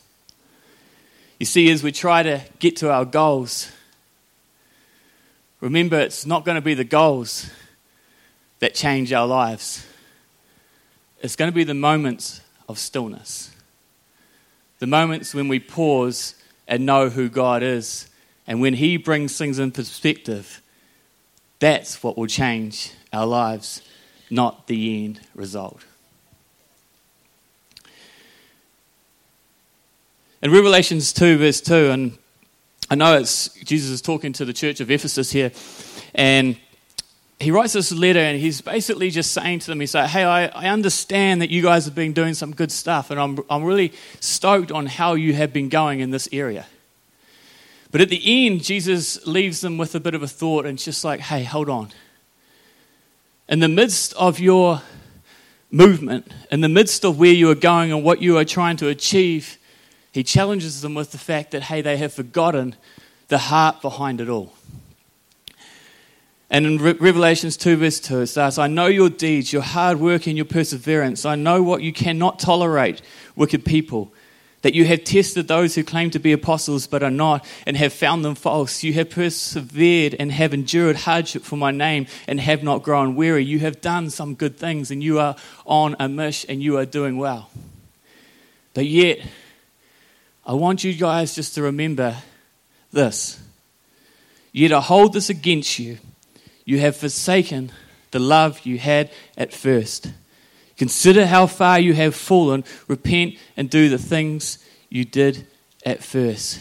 You 1.38 1.46
see, 1.46 1.70
as 1.70 1.82
we 1.82 1.92
try 1.92 2.22
to 2.22 2.42
get 2.58 2.76
to 2.76 2.90
our 2.90 3.04
goals, 3.04 3.70
remember 5.60 5.98
it's 5.98 6.26
not 6.26 6.44
going 6.44 6.56
to 6.56 6.62
be 6.62 6.74
the 6.74 6.84
goals 6.84 7.50
that 8.58 8.74
change 8.74 9.12
our 9.12 9.26
lives, 9.26 9.86
it's 11.20 11.36
going 11.36 11.50
to 11.50 11.54
be 11.54 11.64
the 11.64 11.74
moments 11.74 12.40
of 12.68 12.78
stillness. 12.78 13.50
The 14.78 14.86
moments 14.86 15.34
when 15.34 15.48
we 15.48 15.58
pause 15.60 16.34
and 16.68 16.84
know 16.86 17.08
who 17.08 17.28
God 17.28 17.62
is, 17.62 18.08
and 18.46 18.60
when 18.60 18.74
He 18.74 18.96
brings 18.96 19.36
things 19.36 19.58
in 19.58 19.72
perspective, 19.72 20.62
that's 21.58 22.02
what 22.02 22.16
will 22.16 22.26
change 22.26 22.92
our 23.12 23.26
lives, 23.26 23.82
not 24.30 24.66
the 24.66 25.04
end 25.04 25.20
result. 25.34 25.84
In 30.42 30.52
Revelations 30.52 31.12
2, 31.12 31.38
verse 31.38 31.60
2, 31.60 31.90
and 31.90 32.18
I 32.90 32.94
know 32.94 33.16
it's 33.16 33.48
Jesus 33.64 33.90
is 33.90 34.02
talking 34.02 34.32
to 34.34 34.44
the 34.44 34.52
church 34.52 34.80
of 34.80 34.90
Ephesus 34.90 35.32
here, 35.32 35.50
and 36.14 36.56
he 37.38 37.50
writes 37.50 37.74
this 37.74 37.92
letter 37.92 38.18
and 38.18 38.40
he's 38.40 38.60
basically 38.60 39.10
just 39.10 39.32
saying 39.32 39.58
to 39.60 39.66
them, 39.66 39.80
he's 39.80 39.94
like, 39.94 40.08
hey, 40.08 40.24
I, 40.24 40.46
I 40.46 40.68
understand 40.68 41.42
that 41.42 41.50
you 41.50 41.62
guys 41.62 41.84
have 41.84 41.94
been 41.94 42.14
doing 42.14 42.32
some 42.32 42.54
good 42.54 42.72
stuff, 42.72 43.10
and 43.10 43.20
I'm, 43.20 43.38
I'm 43.50 43.62
really 43.62 43.92
stoked 44.20 44.72
on 44.72 44.86
how 44.86 45.14
you 45.14 45.34
have 45.34 45.52
been 45.52 45.68
going 45.68 46.00
in 46.00 46.10
this 46.10 46.28
area. 46.32 46.66
But 47.90 48.00
at 48.00 48.08
the 48.08 48.46
end, 48.46 48.64
Jesus 48.64 49.26
leaves 49.26 49.60
them 49.60 49.78
with 49.78 49.94
a 49.94 50.00
bit 50.00 50.14
of 50.14 50.22
a 50.22 50.28
thought 50.28 50.66
and 50.66 50.78
just 50.78 51.04
like, 51.04 51.20
hey, 51.20 51.44
hold 51.44 51.68
on. 51.68 51.90
In 53.48 53.60
the 53.60 53.68
midst 53.68 54.12
of 54.14 54.40
your 54.40 54.82
movement, 55.70 56.32
in 56.50 56.62
the 56.62 56.68
midst 56.68 57.04
of 57.04 57.18
where 57.18 57.32
you 57.32 57.50
are 57.50 57.54
going 57.54 57.92
and 57.92 58.02
what 58.02 58.20
you 58.22 58.38
are 58.38 58.44
trying 58.44 58.76
to 58.78 58.88
achieve, 58.88 59.58
he 60.10 60.24
challenges 60.24 60.80
them 60.80 60.94
with 60.94 61.12
the 61.12 61.18
fact 61.18 61.50
that, 61.50 61.64
hey, 61.64 61.82
they 61.82 61.98
have 61.98 62.12
forgotten 62.12 62.74
the 63.28 63.38
heart 63.38 63.82
behind 63.82 64.20
it 64.20 64.28
all. 64.28 64.52
And 66.48 66.64
in 66.64 66.78
Re- 66.78 66.92
Revelations 66.92 67.56
2, 67.56 67.76
verse 67.76 67.98
2, 68.00 68.20
it 68.20 68.26
says, 68.28 68.58
I 68.58 68.68
know 68.68 68.86
your 68.86 69.10
deeds, 69.10 69.52
your 69.52 69.62
hard 69.62 69.98
work, 69.98 70.26
and 70.26 70.36
your 70.36 70.46
perseverance. 70.46 71.24
I 71.24 71.34
know 71.34 71.62
what 71.62 71.82
you 71.82 71.92
cannot 71.92 72.38
tolerate, 72.38 73.02
wicked 73.34 73.64
people. 73.64 74.12
That 74.62 74.74
you 74.74 74.84
have 74.84 75.04
tested 75.04 75.48
those 75.48 75.74
who 75.74 75.84
claim 75.84 76.10
to 76.10 76.18
be 76.18 76.32
apostles 76.32 76.86
but 76.86 77.02
are 77.02 77.10
not, 77.10 77.44
and 77.66 77.76
have 77.76 77.92
found 77.92 78.24
them 78.24 78.36
false. 78.36 78.82
You 78.82 78.92
have 78.94 79.10
persevered 79.10 80.14
and 80.18 80.30
have 80.30 80.54
endured 80.54 80.96
hardship 80.96 81.42
for 81.42 81.56
my 81.56 81.72
name, 81.72 82.06
and 82.28 82.38
have 82.40 82.62
not 82.62 82.82
grown 82.82 83.16
weary. 83.16 83.44
You 83.44 83.58
have 83.60 83.80
done 83.80 84.10
some 84.10 84.34
good 84.34 84.56
things, 84.56 84.90
and 84.90 85.02
you 85.02 85.18
are 85.18 85.36
on 85.66 85.96
a 85.98 86.08
mission, 86.08 86.50
and 86.50 86.62
you 86.62 86.78
are 86.78 86.86
doing 86.86 87.16
well. 87.16 87.50
But 88.72 88.86
yet, 88.86 89.20
I 90.44 90.52
want 90.52 90.84
you 90.84 90.94
guys 90.94 91.34
just 91.34 91.54
to 91.56 91.62
remember 91.62 92.16
this. 92.92 93.40
Yet 94.52 94.72
I 94.72 94.80
hold 94.80 95.12
this 95.12 95.28
against 95.28 95.78
you. 95.78 95.98
You 96.66 96.80
have 96.80 96.96
forsaken 96.96 97.72
the 98.10 98.18
love 98.18 98.66
you 98.66 98.76
had 98.76 99.10
at 99.38 99.54
first. 99.54 100.10
Consider 100.76 101.24
how 101.24 101.46
far 101.46 101.78
you 101.78 101.94
have 101.94 102.14
fallen. 102.14 102.64
Repent 102.88 103.36
and 103.56 103.70
do 103.70 103.88
the 103.88 103.98
things 103.98 104.58
you 104.90 105.04
did 105.04 105.46
at 105.86 106.02
first. 106.02 106.60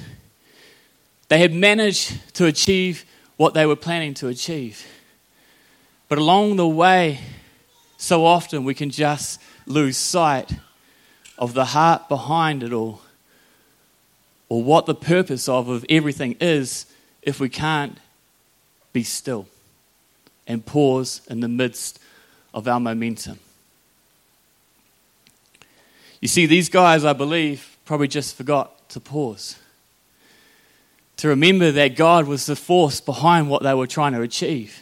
They 1.28 1.40
had 1.40 1.54
managed 1.54 2.34
to 2.36 2.46
achieve 2.46 3.04
what 3.36 3.56
they 3.56 3.66
were 3.66 3.76
planning 3.76 4.14
to 4.16 4.28
achieve. 4.28 4.86
But 6.08 6.20
along 6.20 6.56
the 6.58 6.68
way, 6.68 7.20
so 7.98 8.26
often 8.26 8.64
we 8.64 8.76
can 8.76 8.92
just 8.92 9.42
lose 9.66 9.98
sight 9.98 10.52
of 11.38 11.56
the 11.56 11.66
heart 11.66 12.08
behind 12.08 12.62
it 12.62 12.72
all 12.72 13.02
or 14.50 14.62
what 14.62 14.86
the 14.86 14.94
purpose 14.96 15.50
of, 15.50 15.68
of 15.68 15.84
everything 15.90 16.38
is 16.40 16.86
if 17.24 17.40
we 17.40 17.50
can't 17.50 17.98
be 18.94 19.04
still 19.04 19.48
and 20.48 20.66
pause 20.66 21.22
in 21.30 21.40
the 21.40 21.48
midst 21.48 22.00
of 22.54 22.68
our 22.68 22.80
momentum. 22.80 23.40
You 26.22 26.28
see, 26.28 26.46
these 26.46 26.70
guys, 26.70 27.06
I 27.06 27.14
believe, 27.14 27.78
probably 27.86 28.08
just 28.08 28.36
forgot 28.36 28.90
to 28.90 29.00
pause. 29.00 29.58
To 31.18 31.28
remember 31.28 31.72
that 31.72 31.96
God 31.96 32.28
was 32.28 32.46
the 32.46 32.56
force 32.56 33.00
behind 33.00 33.50
what 33.50 33.64
they 33.64 33.74
were 33.74 33.88
trying 33.88 34.14
to 34.14 34.22
achieve. 34.22 34.82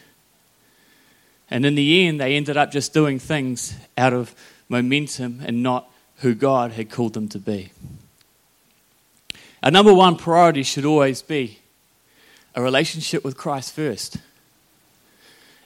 And 1.49 1.65
in 1.65 1.75
the 1.75 2.07
end, 2.07 2.19
they 2.19 2.35
ended 2.35 2.57
up 2.57 2.71
just 2.71 2.93
doing 2.93 3.19
things 3.19 3.75
out 3.97 4.13
of 4.13 4.33
momentum 4.69 5.41
and 5.45 5.61
not 5.61 5.89
who 6.17 6.33
God 6.33 6.71
had 6.71 6.89
called 6.89 7.13
them 7.13 7.27
to 7.29 7.39
be. 7.39 7.71
Our 9.61 9.71
number 9.71 9.93
one 9.93 10.15
priority 10.15 10.63
should 10.63 10.85
always 10.85 11.21
be 11.21 11.59
a 12.55 12.61
relationship 12.61 13.23
with 13.23 13.37
Christ 13.37 13.73
first. 13.73 14.17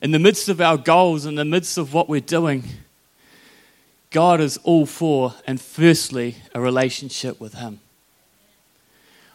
In 0.02 0.12
the 0.12 0.20
midst 0.20 0.50
of 0.50 0.62
our 0.62 0.78
goals, 0.78 1.26
in 1.26 1.36
the 1.36 1.46
midst 1.46 1.78
of 1.78 1.94
what 1.94 2.08
we're 2.08 2.22
doing, 2.22 2.64
God 4.12 4.40
is 4.40 4.58
all 4.64 4.86
for, 4.86 5.34
and 5.46 5.60
firstly, 5.60 6.36
a 6.54 6.62
relationship 6.62 7.40
with 7.40 7.56
Him. 7.56 7.80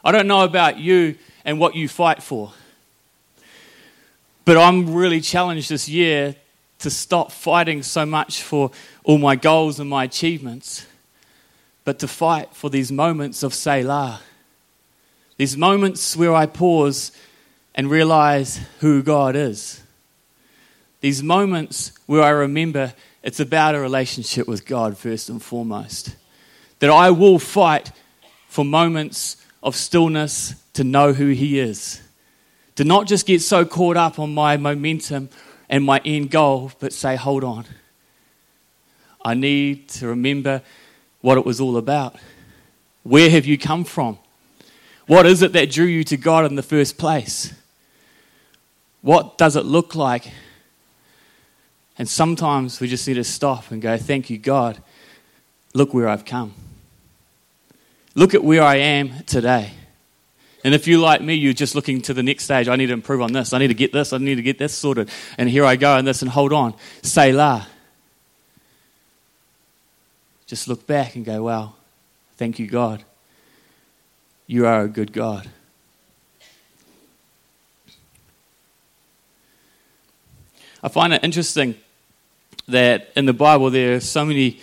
I 0.05 0.13
don't 0.13 0.27
know 0.27 0.45
about 0.45 0.79
you 0.79 1.17
and 1.45 1.59
what 1.59 1.75
you 1.75 1.89
fight 1.89 2.23
for, 2.23 2.53
but 4.45 4.57
I'm 4.57 4.95
really 4.95 5.21
challenged 5.21 5.69
this 5.69 5.89
year 5.89 6.37
to 6.81 6.91
stop 6.91 7.31
fighting 7.31 7.83
so 7.83 8.05
much 8.05 8.43
for 8.43 8.71
all 9.05 9.19
my 9.19 9.37
goals 9.37 9.79
and 9.79 9.89
my 9.89 10.05
achievements, 10.05 10.87
but 11.85 11.99
to 12.01 12.09
fight 12.09 12.55
for 12.55 12.71
these 12.71 12.91
moments 12.91 13.43
of 13.43 13.55
Selah 13.55 14.21
these 15.43 15.57
moments 15.57 16.17
where 16.17 16.33
I 16.33 16.47
pause 16.47 17.11
and 17.75 17.91
realize 17.91 18.61
who 18.79 19.03
God 19.03 19.35
is. 19.35 19.82
These 21.03 21.23
moments 21.23 21.93
where 22.07 22.23
I 22.23 22.31
remember 22.31 22.95
it's 23.23 23.41
about 23.41 23.75
a 23.75 23.81
relationship 23.81 24.49
with 24.49 24.67
God 24.67 24.97
first 24.97 25.29
and 25.29 25.43
foremost. 25.43 26.17
That 26.79 26.91
I 26.91 27.11
will 27.11 27.39
fight 27.39 27.93
for 28.49 28.65
moments 28.65 29.45
of 29.63 29.77
stillness 29.77 30.55
to 30.75 30.85
know 30.85 31.13
who 31.13 31.29
He 31.29 31.59
is. 31.59 32.01
To 32.77 32.85
not 32.85 33.07
just 33.07 33.27
get 33.27 33.43
so 33.43 33.65
caught 33.65 33.97
up 33.97 34.19
on 34.19 34.33
my 34.33 34.57
momentum 34.57 35.29
and 35.69 35.85
my 35.85 36.01
end 36.05 36.31
goal, 36.31 36.73
but 36.81 36.93
say, 36.93 37.17
hold 37.17 37.45
on. 37.45 37.65
I 39.25 39.35
need 39.35 39.89
to 39.91 40.09
remember 40.09 40.63
what 41.21 41.39
it 41.39 41.45
was 41.45 41.61
all 41.61 41.77
about. 41.77 42.17
Where 43.03 43.31
have 43.31 43.47
you 43.47 43.59
come 43.59 43.85
from? 43.85 44.19
What 45.07 45.27
is 45.27 45.43
it 45.43 45.53
that 45.53 45.71
drew 45.71 45.87
you 45.87 46.05
to 46.05 46.17
God 46.17 46.45
in 46.45 46.55
the 46.55 46.63
first 46.63 46.97
place? 46.97 47.53
What 49.01 49.37
does 49.37 49.57
it 49.57 49.65
look 49.65 49.95
like? 49.95 50.31
And 52.03 52.09
sometimes 52.09 52.81
we 52.81 52.89
just 52.89 53.07
need 53.07 53.15
to 53.15 53.23
stop 53.23 53.71
and 53.71 53.81
go, 53.81 53.97
Thank 53.97 54.29
you, 54.29 54.37
God. 54.37 54.83
Look 55.73 55.95
where 55.95 56.09
I've 56.09 56.25
come. 56.25 56.53
Look 58.17 58.35
at 58.35 58.43
where 58.43 58.65
I 58.65 58.75
am 58.75 59.23
today. 59.23 59.71
And 60.65 60.75
if 60.75 60.89
you 60.89 60.99
like 60.99 61.23
me, 61.23 61.35
you're 61.35 61.53
just 61.53 61.77
looking 61.77 62.03
to 62.03 62.13
the 62.13 62.25
next 62.25 62.43
stage. 62.43 62.67
I 62.67 62.75
need 62.75 62.87
to 62.87 62.93
improve 62.93 63.23
on 63.23 63.33
this. 63.33 63.53
I 63.53 63.59
need 63.59 63.69
to 63.69 63.75
get 63.75 63.93
this. 63.93 64.13
I 64.13 64.19
need 64.19 64.35
to 64.35 64.43
get 64.43 64.59
this 64.59 64.75
sorted. 64.75 65.11
And 65.39 65.49
here 65.49 65.65
I 65.65 65.77
go 65.77 65.97
and 65.97 66.05
this 66.05 66.23
and 66.23 66.31
hold 66.33 66.53
on. 66.53 66.75
Selah. 67.03 67.69
Just 70.47 70.67
look 70.67 70.85
back 70.89 71.15
and 71.15 71.25
go, 71.25 71.45
wow, 71.45 71.75
thank 72.37 72.59
you, 72.59 72.67
God. 72.67 73.05
You 74.49 74.67
are 74.67 74.83
a 74.83 74.89
good 74.89 75.13
God. 75.13 75.49
I 80.83 80.89
find 80.89 81.13
it 81.13 81.23
interesting 81.23 81.77
that 82.69 83.11
in 83.17 83.27
the 83.27 83.33
Bible 83.33 83.71
there 83.71 83.97
are 83.97 84.01
so 84.01 84.25
many 84.25 84.61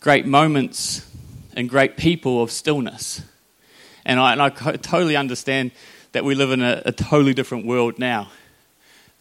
great 0.00 0.26
moments 0.26 1.06
and 1.54 1.68
great 1.68 1.96
people 1.96 2.42
of 2.42 2.50
stillness. 2.50 3.22
And 4.04 4.18
I, 4.18 4.32
and 4.32 4.42
I 4.42 4.48
totally 4.48 5.16
understand 5.16 5.72
that 6.12 6.24
we 6.24 6.34
live 6.34 6.50
in 6.50 6.62
a, 6.62 6.82
a 6.86 6.92
totally 6.92 7.34
different 7.34 7.66
world 7.66 7.98
now. 7.98 8.30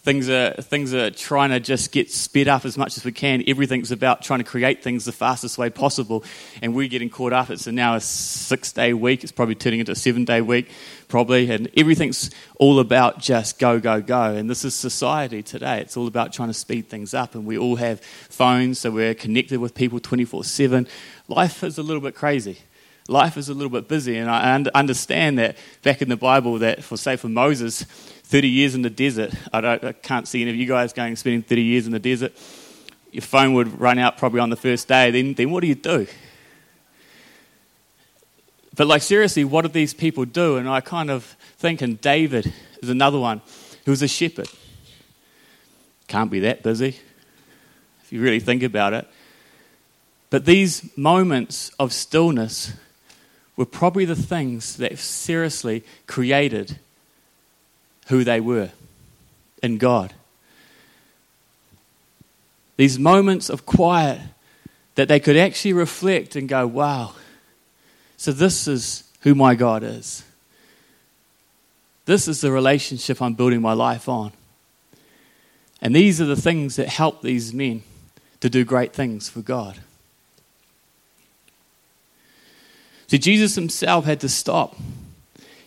Things 0.10 0.28
are, 0.28 0.54
things 0.54 0.92
are 0.96 1.12
trying 1.12 1.51
to 1.51 1.60
just 1.60 1.92
get 1.92 2.10
sped 2.10 2.48
up 2.48 2.66
as 2.66 2.80
much 2.80 2.98
as 2.98 3.06
we 3.06 3.12
can. 3.12 3.44
Everything's 3.46 3.92
about 3.92 4.24
trying 4.24 4.39
to 4.39 4.44
create 4.44 4.82
things 4.82 5.06
the 5.06 5.12
fastest 5.12 5.60
way 5.60 5.70
possible. 5.70 6.24
And 6.63 6.74
we're 6.74 6.88
getting 6.88 7.12
caught 7.12 7.32
up. 7.32 7.51
It's 7.51 7.68
now 7.68 7.94
a 7.94 8.01
six 8.01 8.72
day 8.72 8.92
week. 8.92 9.22
It's 9.22 9.32
probably 9.32 9.54
turning 9.54 9.82
into 9.82 9.92
a 9.92 9.96
seven 9.96 10.25
day 10.25 10.42
week, 10.42 10.72
probably. 11.10 11.51
And 11.51 11.70
everything's 11.78 12.32
all 12.56 12.80
about 12.80 13.20
just 13.20 13.60
go, 13.60 13.80
go, 13.80 14.01
go. 14.01 14.34
And 14.34 14.50
this 14.50 14.66
is 14.66 14.74
society 14.74 15.44
today. 15.44 15.80
It's 15.80 15.96
all 15.96 16.08
about 16.08 16.34
trying 16.34 16.50
to 16.50 16.56
speed 16.56 16.89
things 16.89 17.13
up. 17.13 17.36
And 17.36 17.46
we 17.46 17.60
all 17.60 17.75
have 17.75 18.01
phones, 18.01 18.80
so 18.80 18.89
we're 18.89 19.13
connected 19.13 19.60
with 19.60 19.75
people 19.75 20.00
24 20.00 20.44
7. 20.44 20.88
Life 21.28 21.63
is 21.63 21.78
a 21.78 21.84
little 21.84 22.01
bit 22.01 22.16
crazy 22.16 22.58
life 23.10 23.38
is 23.38 23.50
a 23.50 23.54
little 23.54 23.70
bit 23.70 23.88
busy. 23.88 24.18
And 24.18 24.30
I 24.30 24.54
understand 24.75 25.39
that 25.39 25.58
back 25.82 26.01
in 26.01 26.10
the 26.10 26.18
Bible, 26.18 26.60
that 26.60 26.84
for 26.84 26.96
say 26.96 27.16
for 27.16 27.28
Moses, 27.28 27.86
30 28.29 28.48
years 28.48 28.75
in 28.75 28.83
the 28.83 28.91
desert. 28.91 29.33
I, 29.51 29.74
I, 29.74 29.91
can't 29.91 30.27
see 30.27 30.43
any 30.43 30.51
of 30.51 30.55
you 30.55 30.67
guys 30.67 30.93
going 30.93 31.15
spending 31.15 31.41
30 31.41 31.63
years 31.63 31.88
in 31.88 31.91
the 31.91 32.00
desert. 32.00 32.31
Your 33.12 33.24
phone 33.24 33.53
would 33.55 33.81
run 33.81 33.98
out 33.98 34.19
probably 34.19 34.39
on 34.39 34.51
the 34.51 34.55
first 34.55 34.88
day. 34.88 35.09
Then, 35.09 35.33
then 35.33 35.50
what 35.50 35.62
do 35.62 35.67
you 35.67 35.74
do? 35.74 36.05
But, 38.75 38.86
like, 38.86 39.01
seriously, 39.01 39.43
what 39.43 39.63
did 39.63 39.74
these 39.74 39.95
people 39.95 40.25
do? 40.25 40.57
And 40.57 40.69
I 40.69 40.79
kind 40.79 41.09
of 41.09 41.24
think, 41.57 41.81
and 41.81 42.00
David 42.00 42.53
is 42.83 42.89
another 42.89 43.17
one 43.17 43.41
who 43.86 43.91
was 43.91 44.03
a 44.03 44.07
shepherd. 44.07 44.48
can't 46.07 46.29
be 46.29 46.41
that 46.41 46.62
busy, 46.62 46.98
if 48.03 48.13
you 48.13 48.21
really 48.21 48.39
think 48.39 48.62
about 48.62 48.93
it. 48.93 49.07
But 50.29 50.45
these 50.45 50.95
moments 50.95 51.71
of 51.79 51.91
stillness 51.93 52.74
were 53.57 53.65
probably 53.65 54.05
the 54.05 54.15
things 54.15 54.77
that 54.77 55.00
seriously 55.00 55.83
created 56.05 56.77
who 58.10 58.24
they 58.24 58.39
were 58.42 58.70
in 59.63 59.78
God. 59.78 60.13
These 62.78 63.00
moments 63.00 63.50
of 63.50 63.66
quiet 63.66 64.20
that 64.96 65.08
they 65.08 65.20
could 65.20 65.38
actually 65.38 65.74
reflect 65.74 66.36
and 66.36 66.50
go, 66.50 66.68
wow, 66.68 67.13
so 68.18 68.32
this 68.32 68.68
is 68.68 69.04
who 69.22 69.34
my 69.36 69.56
God 69.56 69.84
is. 69.84 70.24
This 72.06 72.28
is 72.28 72.42
the 72.42 72.51
relationship 72.51 73.22
I'm 73.22 73.36
building 73.36 73.62
my 73.62 73.74
life 73.74 74.10
on. 74.10 74.32
And 75.82 75.96
these 75.96 76.20
are 76.20 76.25
the 76.25 76.36
things 76.36 76.75
that 76.75 76.89
help 76.89 77.22
these 77.22 77.54
men 77.54 77.84
to 78.42 78.50
do 78.50 78.66
great 78.66 78.94
things 78.94 79.30
for 79.30 79.42
God. 79.42 79.80
See, 83.08 83.18
Jesus 83.18 83.56
himself 83.56 84.06
had 84.06 84.20
to 84.22 84.30
stop. 84.30 84.75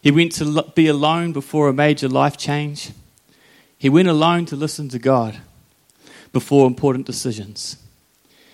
He 0.03 0.11
went 0.11 0.33
to 0.33 0.65
be 0.75 0.89
alone 0.89 1.33
before 1.33 1.69
a 1.69 1.73
major 1.73 2.09
life 2.09 2.37
change. 2.37 2.91
He 3.79 3.89
went 3.89 4.09
alone 4.09 4.47
to 4.47 4.57
listen 4.57 4.89
to 4.91 4.99
God 4.99 5.39
before 6.33 6.67
important 6.67 7.07
decisions. 7.07 7.77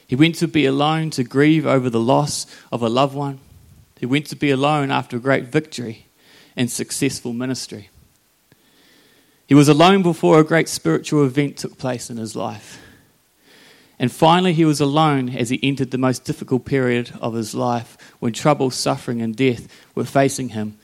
He 0.07 0.15
went 0.15 0.35
to 0.37 0.49
be 0.49 0.67
alone 0.67 1.11
to 1.11 1.25
grieve 1.25 1.67
over 1.67 1.89
the 1.89 2.01
loss 2.01 2.47
of 2.71 2.83
a 2.83 2.89
loved 2.89 3.15
one. 3.15 3.41
He 3.99 4.07
went 4.07 4.27
to 4.27 4.37
be 4.37 4.51
alone 4.51 4.91
after 4.91 5.17
a 5.17 5.21
great 5.21 5.47
victory 5.47 6.07
and 6.55 6.71
successful 6.71 7.33
ministry. 7.33 7.89
He 9.47 9.55
was 9.55 9.69
alone 9.69 10.03
before 10.03 10.39
a 10.39 10.45
great 10.45 10.69
spiritual 10.69 11.25
event 11.25 11.57
took 11.57 11.79
place 11.79 12.11
in 12.11 12.19
his 12.19 12.37
life. 12.37 12.79
And 13.99 14.13
finally, 14.13 14.53
he 14.53 14.67
was 14.67 14.81
alone 14.81 15.31
as 15.31 15.49
he 15.49 15.59
entered 15.63 15.91
the 15.91 15.99
most 15.99 16.25
difficult 16.25 16.67
period 16.67 17.13
of 17.21 17.35
his 17.35 17.55
life 17.55 17.97
when 18.21 18.35
trouble, 18.35 18.71
suffering, 18.71 19.23
and 19.23 19.35
death 19.35 19.67
were 19.95 20.05
facing 20.05 20.51
him. 20.51 20.79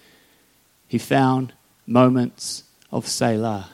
He 0.95 0.99
found 0.99 1.53
moments 1.89 2.63
of 2.93 3.09
Selah, 3.09 3.69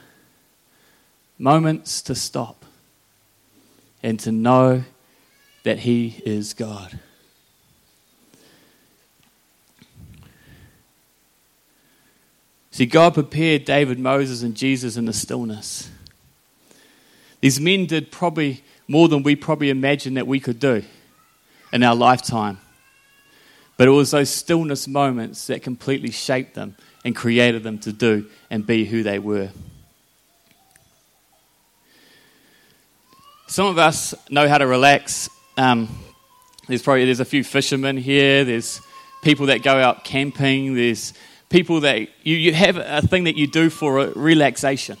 moments 1.37 2.01
to 2.01 2.15
stop 2.15 2.65
and 4.01 4.19
to 4.21 4.31
know 4.31 4.85
that 5.61 5.77
he 5.77 6.19
is 6.25 6.55
God. 6.55 6.97
See, 12.71 12.87
God 12.87 13.13
prepared 13.13 13.65
David, 13.65 13.99
Moses, 13.99 14.41
and 14.41 14.55
Jesus 14.55 14.97
in 14.97 15.05
the 15.05 15.13
stillness. 15.13 15.91
These 17.39 17.59
men 17.59 17.85
did 17.85 18.11
probably 18.11 18.63
more 18.87 19.07
than 19.07 19.21
we 19.21 19.35
probably 19.35 19.69
imagined 19.69 20.17
that 20.17 20.25
we 20.25 20.39
could 20.39 20.57
do 20.57 20.81
in 21.71 21.83
our 21.83 21.93
lifetime. 21.93 22.57
But 23.77 23.87
it 23.87 23.91
was 23.91 24.09
those 24.09 24.31
stillness 24.31 24.87
moments 24.87 25.45
that 25.45 25.61
completely 25.61 26.09
shaped 26.09 26.55
them 26.55 26.75
and 27.03 27.15
created 27.15 27.63
them 27.63 27.79
to 27.79 27.91
do 27.91 28.25
and 28.49 28.65
be 28.65 28.85
who 28.85 29.03
they 29.03 29.19
were. 29.19 29.49
Some 33.47 33.67
of 33.67 33.77
us 33.77 34.13
know 34.29 34.47
how 34.47 34.59
to 34.59 34.67
relax. 34.67 35.29
Um, 35.57 35.89
there's 36.67 36.81
probably 36.81 37.05
there's 37.05 37.19
a 37.19 37.25
few 37.25 37.43
fishermen 37.43 37.97
here. 37.97 38.45
There's 38.45 38.81
people 39.23 39.47
that 39.47 39.61
go 39.61 39.73
out 39.73 40.03
camping. 40.03 40.75
There's 40.75 41.13
people 41.49 41.81
that 41.81 42.07
you, 42.23 42.37
you 42.37 42.53
have 42.53 42.77
a 42.77 43.01
thing 43.01 43.25
that 43.25 43.35
you 43.35 43.47
do 43.47 43.69
for 43.69 44.07
relaxation. 44.15 44.97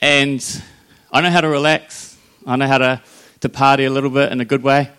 And 0.00 0.62
I 1.12 1.20
know 1.20 1.30
how 1.30 1.42
to 1.42 1.48
relax. 1.48 2.16
I 2.46 2.56
know 2.56 2.66
how 2.66 2.78
to, 2.78 3.02
to 3.40 3.48
party 3.48 3.84
a 3.84 3.90
little 3.90 4.10
bit 4.10 4.32
in 4.32 4.40
a 4.40 4.44
good 4.44 4.62
way. 4.62 4.90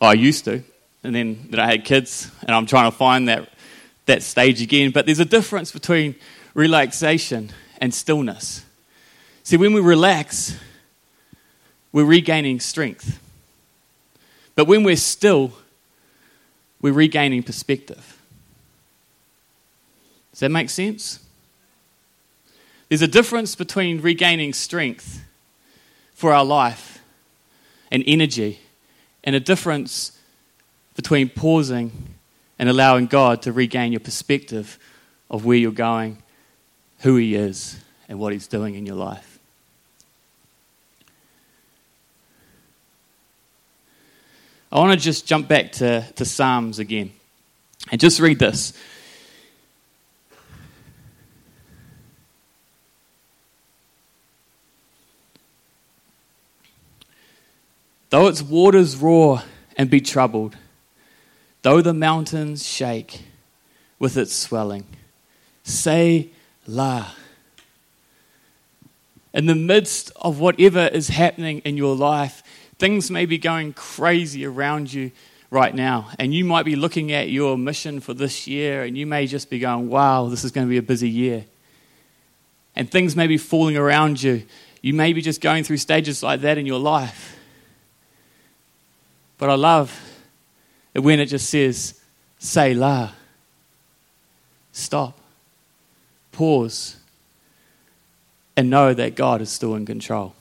Oh, 0.00 0.06
I 0.06 0.14
used 0.14 0.46
to. 0.46 0.62
And 1.04 1.14
then, 1.14 1.46
then 1.50 1.60
I 1.60 1.66
had 1.66 1.84
kids, 1.84 2.30
and 2.40 2.50
I'm 2.50 2.66
trying 2.66 2.90
to 2.90 2.96
find 2.96 3.28
that, 3.28 3.50
that 4.08 4.22
stage 4.22 4.60
again. 4.60 4.90
But 4.90 5.06
there's 5.06 5.20
a 5.20 5.24
difference 5.24 5.70
between 5.70 6.16
relaxation 6.54 7.50
and 7.80 7.94
stillness. 7.94 8.64
See, 9.44 9.56
when 9.56 9.72
we 9.72 9.80
relax, 9.80 10.58
we're 11.92 12.04
regaining 12.04 12.60
strength. 12.60 13.20
But 14.54 14.66
when 14.66 14.82
we're 14.82 14.96
still, 14.96 15.52
we're 16.82 16.92
regaining 16.92 17.44
perspective. 17.44 18.18
Does 20.32 20.40
that 20.40 20.50
make 20.50 20.68
sense? 20.68 21.20
There's 22.88 23.02
a 23.02 23.08
difference 23.08 23.54
between 23.54 24.00
regaining 24.00 24.52
strength 24.52 25.24
for 26.14 26.32
our 26.32 26.44
life 26.44 27.00
and 27.90 28.02
energy, 28.06 28.58
and 29.24 29.34
a 29.34 29.40
difference 29.40 30.12
between 30.94 31.28
pausing 31.28 31.92
and 32.58 32.68
allowing 32.68 33.06
God 33.06 33.42
to 33.42 33.52
regain 33.52 33.92
your 33.92 34.00
perspective 34.00 34.78
of 35.30 35.44
where 35.44 35.56
you're 35.56 35.72
going, 35.72 36.22
who 37.00 37.16
He 37.16 37.34
is, 37.34 37.78
and 38.08 38.18
what 38.18 38.32
He's 38.32 38.46
doing 38.46 38.74
in 38.74 38.86
your 38.86 38.96
life. 38.96 39.38
I 44.70 44.78
want 44.78 44.92
to 44.92 45.02
just 45.02 45.26
jump 45.26 45.48
back 45.48 45.72
to, 45.72 46.04
to 46.16 46.24
Psalms 46.24 46.78
again 46.78 47.12
and 47.90 48.00
just 48.00 48.20
read 48.20 48.38
this. 48.38 48.74
Though 58.10 58.26
its 58.26 58.42
waters 58.42 58.96
roar 58.96 59.42
and 59.76 59.90
be 59.90 60.00
troubled, 60.00 60.56
though 61.62 61.80
the 61.80 61.94
mountains 61.94 62.66
shake 62.66 63.22
with 63.98 64.16
its 64.16 64.34
swelling, 64.34 64.86
say 65.64 66.30
La. 66.66 67.10
In 69.34 69.46
the 69.46 69.54
midst 69.54 70.10
of 70.16 70.40
whatever 70.40 70.86
is 70.86 71.08
happening 71.08 71.58
in 71.60 71.76
your 71.76 71.94
life, 71.94 72.42
things 72.78 73.10
may 73.10 73.26
be 73.26 73.38
going 73.38 73.72
crazy 73.72 74.44
around 74.46 74.92
you 74.92 75.10
right 75.50 75.74
now. 75.74 76.10
And 76.18 76.34
you 76.34 76.44
might 76.44 76.64
be 76.64 76.76
looking 76.76 77.12
at 77.12 77.30
your 77.30 77.56
mission 77.58 78.00
for 78.00 78.14
this 78.14 78.46
year 78.46 78.82
and 78.82 78.96
you 78.96 79.06
may 79.06 79.26
just 79.26 79.50
be 79.50 79.58
going, 79.58 79.88
wow, 79.88 80.26
this 80.26 80.44
is 80.44 80.50
going 80.50 80.66
to 80.66 80.70
be 80.70 80.78
a 80.78 80.82
busy 80.82 81.08
year. 81.08 81.44
And 82.76 82.90
things 82.90 83.16
may 83.16 83.26
be 83.26 83.38
falling 83.38 83.76
around 83.76 84.22
you. 84.22 84.44
You 84.82 84.94
may 84.94 85.12
be 85.12 85.20
just 85.20 85.40
going 85.40 85.64
through 85.64 85.78
stages 85.78 86.22
like 86.22 86.42
that 86.42 86.58
in 86.58 86.66
your 86.66 86.78
life. 86.78 87.36
But 89.38 89.50
I 89.50 89.54
love 89.54 90.07
when 90.94 91.20
it 91.20 91.26
just 91.26 91.48
says, 91.48 92.00
Selah. 92.38 93.14
Stop. 94.72 95.18
Pause. 96.32 96.96
And 98.56 98.70
know 98.70 98.94
that 98.94 99.14
God 99.14 99.40
is 99.40 99.50
still 99.50 99.74
in 99.74 99.86
control. 99.86 100.34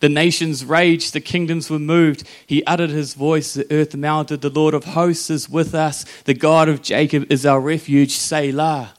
The 0.00 0.08
nations 0.08 0.64
raged, 0.64 1.12
the 1.12 1.20
kingdoms 1.20 1.70
were 1.70 1.78
moved. 1.78 2.22
He 2.46 2.64
uttered 2.64 2.90
his 2.90 3.14
voice, 3.14 3.54
the 3.54 3.66
earth 3.72 3.96
melted. 3.96 4.42
The 4.42 4.50
Lord 4.50 4.74
of 4.74 4.84
hosts 4.84 5.28
is 5.28 5.48
with 5.48 5.74
us. 5.74 6.04
The 6.22 6.34
God 6.34 6.68
of 6.68 6.82
Jacob 6.82 7.30
is 7.32 7.44
our 7.44 7.60
refuge. 7.60 8.12
Selah. 8.12 8.94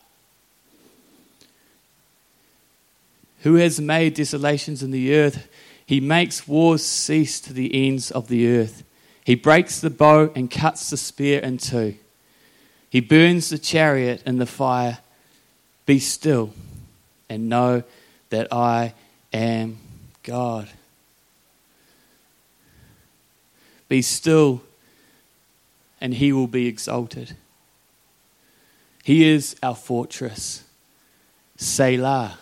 Who 3.43 3.55
has 3.55 3.79
made 3.79 4.15
desolations 4.15 4.83
in 4.83 4.91
the 4.91 5.15
earth? 5.15 5.47
He 5.89 5.99
makes 5.99 6.47
wars 6.47 6.85
cease 6.85 7.41
to 7.41 7.51
the 7.51 7.87
ends 7.87 8.11
of 8.11 8.27
the 8.27 8.47
earth. 8.47 8.83
He 9.25 9.33
breaks 9.33 9.81
the 9.81 9.89
bow 9.89 10.31
and 10.35 10.51
cuts 10.51 10.91
the 10.91 10.97
spear 10.97 11.39
in 11.39 11.57
two. 11.57 11.95
He 12.91 12.99
burns 12.99 13.49
the 13.49 13.57
chariot 13.57 14.21
in 14.23 14.37
the 14.37 14.45
fire. 14.45 14.99
Be 15.87 15.97
still 15.97 16.53
and 17.27 17.49
know 17.49 17.81
that 18.29 18.53
I 18.53 18.93
am 19.33 19.79
God. 20.21 20.69
Be 23.87 24.03
still 24.03 24.61
and 25.99 26.13
he 26.13 26.31
will 26.31 26.45
be 26.45 26.67
exalted. 26.67 27.35
He 29.03 29.27
is 29.27 29.55
our 29.63 29.73
fortress. 29.73 30.63
Selah. 31.57 32.37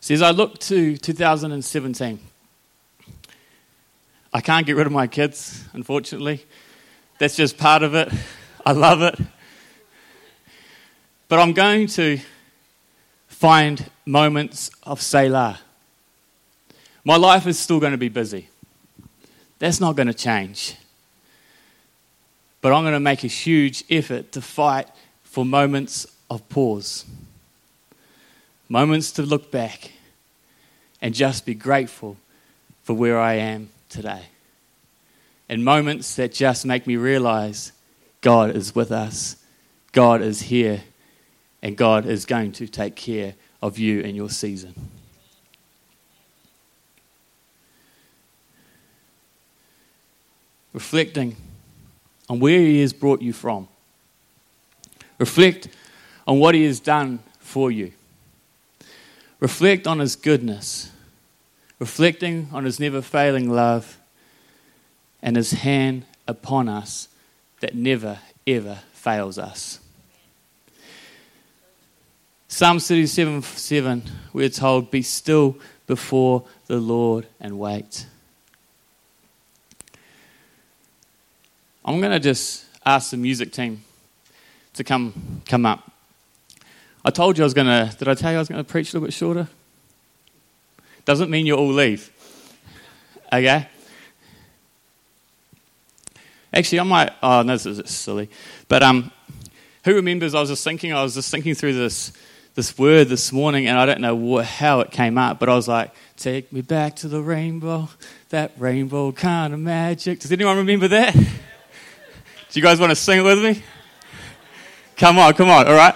See, 0.00 0.14
as 0.14 0.22
I 0.22 0.30
look 0.30 0.58
to 0.60 0.96
2017, 0.96 2.18
I 4.32 4.40
can't 4.40 4.66
get 4.66 4.76
rid 4.76 4.86
of 4.86 4.92
my 4.92 5.06
kids, 5.06 5.64
unfortunately. 5.72 6.44
That's 7.18 7.36
just 7.36 7.58
part 7.58 7.82
of 7.82 7.94
it. 7.94 8.10
I 8.64 8.72
love 8.72 9.02
it. 9.02 9.18
But 11.28 11.38
I'm 11.38 11.52
going 11.52 11.86
to 11.88 12.18
find 13.28 13.90
moments 14.06 14.70
of 14.82 15.02
Selah. 15.02 15.60
My 17.04 17.16
life 17.16 17.46
is 17.46 17.58
still 17.58 17.78
going 17.80 17.92
to 17.92 17.98
be 17.98 18.08
busy. 18.08 18.48
That's 19.58 19.80
not 19.80 19.96
going 19.96 20.08
to 20.08 20.14
change. 20.14 20.76
But 22.62 22.72
I'm 22.72 22.82
going 22.82 22.94
to 22.94 23.00
make 23.00 23.24
a 23.24 23.28
huge 23.28 23.84
effort 23.90 24.32
to 24.32 24.40
fight 24.40 24.88
for 25.22 25.44
moments 25.44 26.06
of 26.30 26.48
pause, 26.48 27.04
moments 28.70 29.10
to 29.10 29.22
look 29.22 29.50
back 29.50 29.90
and 31.02 31.12
just 31.12 31.44
be 31.44 31.54
grateful 31.54 32.16
for 32.84 32.94
where 32.94 33.18
I 33.18 33.34
am 33.34 33.68
today. 33.88 34.22
And 35.48 35.64
moments 35.64 36.14
that 36.14 36.32
just 36.32 36.64
make 36.64 36.86
me 36.86 36.96
realize 36.96 37.72
God 38.20 38.54
is 38.54 38.72
with 38.74 38.92
us, 38.92 39.36
God 39.90 40.22
is 40.22 40.42
here, 40.42 40.82
and 41.60 41.76
God 41.76 42.06
is 42.06 42.24
going 42.24 42.52
to 42.52 42.68
take 42.68 42.94
care 42.94 43.34
of 43.60 43.76
you 43.76 44.00
in 44.00 44.14
your 44.14 44.30
season. 44.30 44.72
Reflecting 50.72 51.34
on 52.28 52.38
where 52.38 52.60
He 52.60 52.80
has 52.82 52.92
brought 52.92 53.20
you 53.20 53.32
from. 53.32 53.66
Reflect 55.18 55.66
on 56.28 56.38
what 56.38 56.54
He 56.54 56.64
has 56.64 56.78
done 56.78 57.18
for 57.40 57.72
you. 57.72 57.92
Reflect 59.40 59.86
on 59.86 59.98
His 59.98 60.16
goodness. 60.16 60.90
Reflecting 61.78 62.48
on 62.52 62.64
His 62.64 62.78
never 62.78 63.02
failing 63.02 63.50
love 63.50 63.98
and 65.22 65.36
His 65.36 65.52
hand 65.52 66.04
upon 66.28 66.68
us 66.68 67.08
that 67.60 67.74
never, 67.74 68.18
ever 68.46 68.80
fails 68.92 69.38
us. 69.38 69.80
Psalm 72.48 72.78
37 72.78 73.42
7, 73.42 74.02
we're 74.32 74.48
told, 74.48 74.90
Be 74.90 75.02
still 75.02 75.56
before 75.86 76.44
the 76.66 76.78
Lord 76.78 77.26
and 77.40 77.58
wait. 77.58 78.06
I'm 81.84 82.00
going 82.00 82.12
to 82.12 82.20
just 82.20 82.66
ask 82.84 83.10
the 83.10 83.16
music 83.16 83.52
team 83.52 83.82
to 84.74 84.84
come, 84.84 85.42
come 85.46 85.64
up. 85.64 85.89
I 87.04 87.10
told 87.10 87.38
you 87.38 87.44
I 87.44 87.46
was 87.46 87.54
going 87.54 87.66
to, 87.66 87.96
did 87.98 88.08
I 88.08 88.14
tell 88.14 88.30
you 88.30 88.36
I 88.36 88.40
was 88.40 88.48
going 88.48 88.62
to 88.62 88.70
preach 88.70 88.92
a 88.92 88.96
little 88.96 89.06
bit 89.06 89.14
shorter? 89.14 89.48
Doesn't 91.04 91.30
mean 91.30 91.46
you 91.46 91.54
all 91.54 91.72
leave. 91.72 92.10
Okay? 93.32 93.66
Actually, 96.52 96.80
I 96.80 96.82
might, 96.82 97.12
oh, 97.22 97.42
no, 97.42 97.56
this 97.56 97.66
is 97.66 97.90
silly. 97.90 98.28
But 98.68 98.82
um, 98.82 99.10
who 99.84 99.94
remembers, 99.94 100.34
I 100.34 100.40
was 100.40 100.50
just 100.50 100.64
thinking, 100.64 100.92
I 100.92 101.02
was 101.02 101.14
just 101.14 101.30
thinking 101.30 101.54
through 101.54 101.74
this, 101.74 102.12
this 102.54 102.76
word 102.76 103.08
this 103.08 103.32
morning, 103.32 103.66
and 103.66 103.78
I 103.78 103.86
don't 103.86 104.00
know 104.00 104.14
what, 104.14 104.44
how 104.44 104.80
it 104.80 104.90
came 104.90 105.16
up, 105.16 105.38
but 105.38 105.48
I 105.48 105.54
was 105.54 105.68
like, 105.68 105.92
take 106.16 106.52
me 106.52 106.60
back 106.60 106.96
to 106.96 107.08
the 107.08 107.22
rainbow, 107.22 107.88
that 108.28 108.52
rainbow 108.58 109.12
kind 109.12 109.54
of 109.54 109.60
magic. 109.60 110.20
Does 110.20 110.32
anyone 110.32 110.56
remember 110.58 110.88
that? 110.88 111.14
Do 111.14 111.30
you 112.52 112.62
guys 112.62 112.80
want 112.80 112.90
to 112.90 112.96
sing 112.96 113.20
it 113.20 113.22
with 113.22 113.42
me? 113.42 113.62
Come 114.96 115.18
on, 115.18 115.32
come 115.34 115.48
on, 115.48 115.66
all 115.66 115.74
right? 115.74 115.94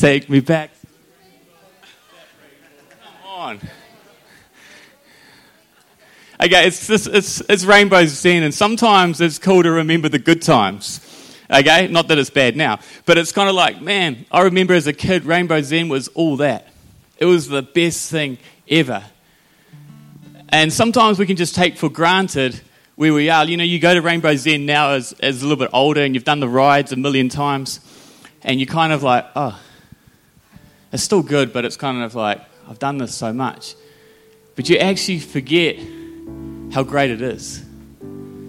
Take 0.00 0.30
me 0.30 0.40
back. 0.40 0.70
Come 2.88 3.30
on. 3.30 3.60
Okay, 6.42 6.66
it's, 6.66 6.86
this, 6.86 7.06
it's, 7.06 7.42
it's 7.50 7.66
Rainbow's 7.66 8.24
End, 8.24 8.42
and 8.42 8.54
sometimes 8.54 9.20
it's 9.20 9.38
cool 9.38 9.62
to 9.62 9.70
remember 9.70 10.08
the 10.08 10.18
good 10.18 10.40
times. 10.40 11.36
Okay, 11.50 11.86
not 11.88 12.08
that 12.08 12.16
it's 12.16 12.30
bad 12.30 12.56
now, 12.56 12.78
but 13.04 13.18
it's 13.18 13.30
kind 13.30 13.50
of 13.50 13.54
like, 13.54 13.82
man, 13.82 14.24
I 14.32 14.40
remember 14.44 14.72
as 14.72 14.86
a 14.86 14.94
kid, 14.94 15.26
Rainbow's 15.26 15.70
End 15.70 15.90
was 15.90 16.08
all 16.08 16.38
that. 16.38 16.68
It 17.18 17.26
was 17.26 17.48
the 17.48 17.60
best 17.60 18.10
thing 18.10 18.38
ever. 18.70 19.04
And 20.48 20.72
sometimes 20.72 21.18
we 21.18 21.26
can 21.26 21.36
just 21.36 21.54
take 21.54 21.76
for 21.76 21.90
granted 21.90 22.58
where 22.96 23.12
we 23.12 23.28
are. 23.28 23.44
You 23.44 23.58
know, 23.58 23.64
you 23.64 23.78
go 23.78 23.92
to 23.92 24.00
Rainbow's 24.00 24.46
End 24.46 24.64
now 24.64 24.92
as, 24.92 25.12
as 25.20 25.42
a 25.42 25.44
little 25.46 25.62
bit 25.62 25.74
older 25.74 26.00
and 26.00 26.14
you've 26.14 26.24
done 26.24 26.40
the 26.40 26.48
rides 26.48 26.90
a 26.90 26.96
million 26.96 27.28
times, 27.28 27.80
and 28.42 28.58
you're 28.58 28.66
kind 28.66 28.94
of 28.94 29.02
like, 29.02 29.26
oh, 29.36 29.60
it's 30.92 31.02
still 31.02 31.22
good, 31.22 31.52
but 31.52 31.64
it's 31.64 31.76
kind 31.76 32.02
of 32.02 32.14
like, 32.14 32.40
I've 32.68 32.78
done 32.78 32.98
this 32.98 33.14
so 33.14 33.32
much. 33.32 33.74
But 34.56 34.68
you 34.68 34.76
actually 34.78 35.20
forget 35.20 35.76
how 36.72 36.82
great 36.82 37.10
it 37.10 37.22
is. 37.22 37.64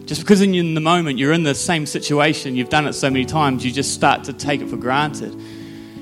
Just 0.05 0.21
because 0.21 0.41
in 0.41 0.73
the 0.73 0.81
moment 0.81 1.19
you're 1.19 1.33
in 1.33 1.43
the 1.43 1.55
same 1.55 1.85
situation, 1.85 2.55
you've 2.55 2.69
done 2.69 2.85
it 2.87 2.93
so 2.93 3.09
many 3.09 3.25
times, 3.25 3.65
you 3.65 3.71
just 3.71 3.93
start 3.93 4.25
to 4.25 4.33
take 4.33 4.61
it 4.61 4.69
for 4.69 4.77
granted. 4.77 5.33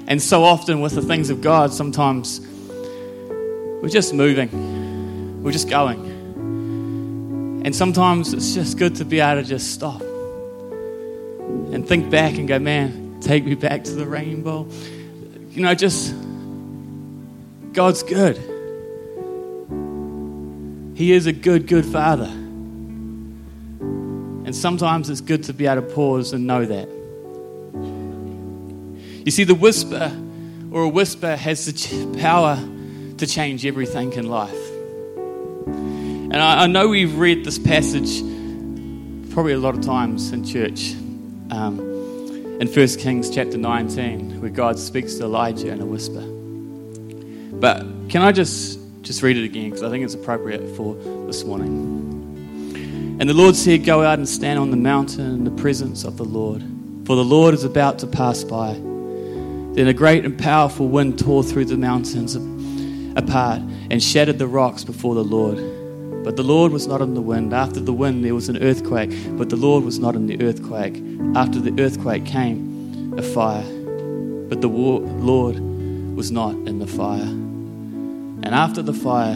And 0.08 0.22
so 0.22 0.44
often 0.44 0.82
with 0.82 0.96
the 0.96 1.02
things 1.02 1.30
of 1.30 1.42
God, 1.42 1.72
sometimes 1.72 2.40
we're 2.40 3.90
just 3.90 4.14
moving, 4.14 5.44
we're 5.44 5.52
just 5.52 5.70
going. 5.70 6.00
And 7.64 7.76
sometimes 7.76 8.34
it's 8.34 8.56
just 8.56 8.78
good 8.78 8.96
to 8.96 9.06
be 9.06 9.20
able 9.20 9.44
to 9.44 9.48
just 9.48 9.72
stop 9.74 10.02
and 10.02 11.88
think 11.88 12.10
back 12.10 12.38
and 12.38 12.48
go, 12.48 12.58
man, 12.58 13.20
take 13.22 13.46
me 13.46 13.54
back 13.54 13.84
to 13.84 13.92
the 13.92 14.08
rainbow. 14.08 14.68
You 15.52 15.62
know, 15.62 15.76
just 15.76 16.16
God's 17.74 18.04
good. 18.04 18.38
He 20.96 21.12
is 21.14 21.28
a 21.28 21.34
good, 21.34 21.68
good 21.68 21.86
father. 21.86 22.30
And 24.46 24.56
sometimes 24.56 25.10
it's 25.10 25.22
good 25.22 25.44
to 25.44 25.54
be 25.54 25.68
able 25.68 25.84
to 25.84 25.94
pause 25.94 26.34
and 26.34 26.46
know 26.48 26.66
that. 26.66 26.90
You 29.26 29.32
see, 29.32 29.44
the 29.44 29.56
whisper 29.56 30.12
or 30.72 30.84
a 30.84 30.90
whisper 30.90 31.36
has 31.36 31.66
the 31.66 32.18
power 32.20 32.58
to 33.18 33.28
change 33.28 33.66
everything 33.66 34.14
in 34.14 34.28
life. 34.28 34.70
And 35.68 36.38
I, 36.38 36.64
I 36.64 36.68
know 36.68 36.88
we've 36.88 37.16
read 37.18 37.46
this 37.46 37.60
passage 37.60 38.20
probably 39.32 39.54
a 39.54 39.60
lot 39.60 39.76
of 39.76 39.82
times 39.82 40.32
in 40.32 40.44
church. 40.46 40.94
Um, 41.52 41.80
in 42.60 42.68
1 42.68 42.88
Kings 42.98 43.30
chapter 43.30 43.58
19, 43.58 44.42
where 44.42 44.50
God 44.50 44.78
speaks 44.78 45.16
to 45.16 45.24
Elijah 45.24 45.70
in 45.70 45.80
a 45.80 45.86
whisper. 45.86 46.39
Can 48.10 48.24
I 48.24 48.32
just 48.32 48.80
just 49.04 49.22
read 49.24 49.38
it 49.38 49.44
again 49.44 49.66
because 49.66 49.84
I 49.84 49.90
think 49.90 50.04
it's 50.04 50.14
appropriate 50.14 50.76
for 50.76 50.96
this 51.26 51.44
morning. 51.44 53.18
And 53.20 53.30
the 53.30 53.34
Lord 53.34 53.56
said, 53.56 53.86
Go 53.86 54.04
out 54.04 54.18
and 54.18 54.28
stand 54.28 54.60
on 54.60 54.72
the 54.72 54.78
mountain 54.78 55.26
in 55.26 55.44
the 55.44 55.52
presence 55.52 56.04
of 56.04 56.18
the 56.18 56.26
Lord, 56.26 56.64
for 57.06 57.16
the 57.16 57.24
Lord 57.24 57.54
is 57.54 57.64
about 57.64 58.00
to 58.00 58.08
pass 58.08 58.44
by. 58.44 58.74
Then 58.74 59.88
a 59.88 59.94
great 59.94 60.26
and 60.26 60.38
powerful 60.38 60.88
wind 60.88 61.20
tore 61.20 61.44
through 61.44 61.66
the 61.66 61.78
mountains 61.78 62.36
apart 63.16 63.62
and 63.92 64.02
shattered 64.02 64.40
the 64.40 64.48
rocks 64.48 64.84
before 64.84 65.16
the 65.16 65.24
Lord. 65.24 65.58
But 66.24 66.36
the 66.36 66.44
Lord 66.44 66.72
was 66.72 66.88
not 66.88 67.02
in 67.02 67.14
the 67.14 67.22
wind. 67.22 67.54
After 67.54 67.80
the 67.80 67.94
wind, 67.94 68.26
there 68.26 68.36
was 68.36 68.50
an 68.50 68.62
earthquake, 68.62 69.12
but 69.38 69.50
the 69.50 69.56
Lord 69.56 69.84
was 69.84 70.00
not 70.00 70.16
in 70.16 70.28
the 70.28 70.42
earthquake. 70.44 71.02
After 71.36 71.60
the 71.60 71.80
earthquake 71.82 72.26
came 72.26 73.14
a 73.18 73.22
fire, 73.22 73.64
but 74.50 74.62
the 74.62 74.68
Lord 74.68 75.60
was 76.16 76.32
not 76.32 76.54
in 76.68 76.80
the 76.80 76.88
fire. 76.88 77.49
And 78.42 78.56
after 78.56 78.82
the 78.82 78.94
fire 78.94 79.36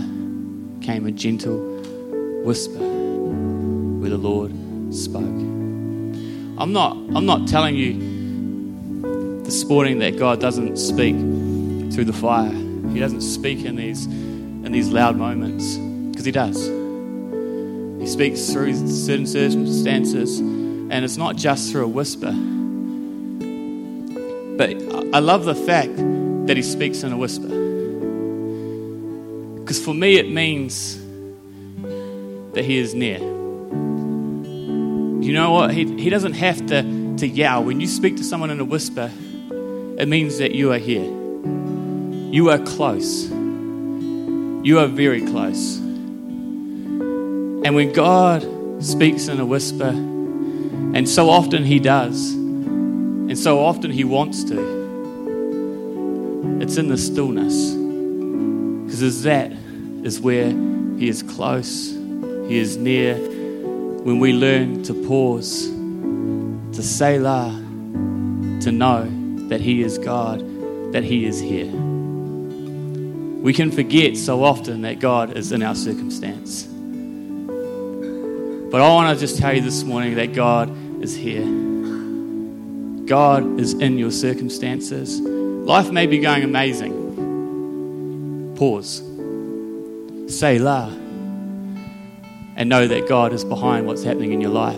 came 0.81 1.05
a 1.05 1.11
gentle 1.11 1.59
whisper 2.43 2.79
where 2.79 4.09
the 4.09 4.17
Lord 4.17 4.51
spoke. 4.93 5.23
I'm 5.23 6.71
not, 6.71 6.95
I'm 7.15 7.25
not 7.25 7.47
telling 7.47 7.75
you 7.75 9.41
this 9.43 9.65
morning 9.65 9.99
that 9.99 10.17
God 10.17 10.39
doesn't 10.39 10.77
speak 10.77 11.15
through 11.93 12.05
the 12.05 12.13
fire. 12.13 12.51
He 12.91 12.99
doesn't 12.99 13.21
speak 13.21 13.65
in 13.65 13.75
these, 13.75 14.05
in 14.05 14.71
these 14.71 14.89
loud 14.89 15.17
moments, 15.17 15.77
because 16.11 16.25
He 16.25 16.31
does. 16.31 16.67
He 18.01 18.07
speaks 18.07 18.51
through 18.51 18.75
certain 18.87 19.25
circumstances, 19.25 20.39
and 20.39 20.93
it's 20.93 21.17
not 21.17 21.37
just 21.37 21.71
through 21.71 21.85
a 21.85 21.87
whisper. 21.87 22.31
But 24.57 24.69
I 25.15 25.19
love 25.19 25.45
the 25.45 25.55
fact 25.55 25.95
that 26.47 26.57
He 26.57 26.63
speaks 26.63 27.03
in 27.03 27.13
a 27.13 27.17
whisper. 27.17 27.62
Because 29.73 29.85
for 29.85 29.95
me, 29.95 30.17
it 30.17 30.29
means 30.29 30.99
that 32.53 32.63
He 32.63 32.77
is 32.77 32.93
near. 32.93 33.17
You 33.17 35.33
know 35.33 35.49
what? 35.49 35.73
He, 35.73 35.99
he 35.99 36.11
doesn't 36.11 36.33
have 36.33 36.63
to, 36.67 37.15
to 37.17 37.27
yell. 37.27 37.63
When 37.63 37.81
you 37.81 37.87
speak 37.87 38.17
to 38.17 38.23
someone 38.23 38.51
in 38.51 38.59
a 38.59 38.65
whisper, 38.65 39.09
it 39.97 40.07
means 40.07 40.37
that 40.37 40.53
you 40.53 40.71
are 40.73 40.77
here. 40.77 41.11
You 42.31 42.51
are 42.51 42.59
close. 42.59 43.31
You 43.31 44.77
are 44.77 44.85
very 44.85 45.25
close. 45.25 45.79
And 45.79 47.73
when 47.73 47.93
God 47.93 48.45
speaks 48.79 49.27
in 49.27 49.39
a 49.39 49.45
whisper, 49.47 49.89
and 49.89 51.09
so 51.09 51.31
often 51.31 51.63
He 51.63 51.79
does, 51.79 52.33
and 52.33 53.39
so 53.39 53.59
often 53.59 53.89
He 53.89 54.03
wants 54.03 54.43
to, 54.43 54.59
it's 56.61 56.77
in 56.77 56.89
the 56.89 56.97
stillness. 56.99 57.73
Because 58.85 59.23
that 59.23 59.62
is 60.03 60.19
where 60.19 60.49
He 60.97 61.07
is 61.09 61.23
close, 61.23 61.91
He 62.47 62.57
is 62.57 62.77
near. 62.77 63.15
When 63.15 64.19
we 64.19 64.33
learn 64.33 64.83
to 64.83 64.93
pause, 65.07 65.67
to 65.67 66.83
say 66.83 67.19
la, 67.19 67.49
to 67.49 68.71
know 68.71 69.09
that 69.49 69.61
He 69.61 69.81
is 69.81 69.97
God, 69.97 70.41
that 70.93 71.03
He 71.03 71.25
is 71.25 71.39
here. 71.39 71.71
We 73.43 73.53
can 73.53 73.71
forget 73.71 74.17
so 74.17 74.43
often 74.43 74.81
that 74.81 74.99
God 74.99 75.37
is 75.37 75.51
in 75.51 75.63
our 75.63 75.75
circumstance. 75.75 76.63
But 78.71 78.81
I 78.81 78.87
want 78.89 79.15
to 79.15 79.19
just 79.23 79.37
tell 79.37 79.53
you 79.53 79.61
this 79.61 79.83
morning 79.83 80.15
that 80.15 80.33
God 80.33 80.69
is 81.03 81.15
here. 81.15 81.45
God 83.05 83.59
is 83.59 83.73
in 83.73 83.97
your 83.97 84.11
circumstances. 84.11 85.19
Life 85.19 85.91
may 85.91 86.07
be 86.07 86.19
going 86.19 86.43
amazing. 86.43 87.03
Pause. 88.57 89.12
Selah. 90.39 90.89
And 92.55 92.69
know 92.69 92.87
that 92.87 93.07
God 93.07 93.33
is 93.33 93.43
behind 93.43 93.87
what's 93.87 94.03
happening 94.03 94.31
in 94.31 94.41
your 94.41 94.51
life. 94.51 94.77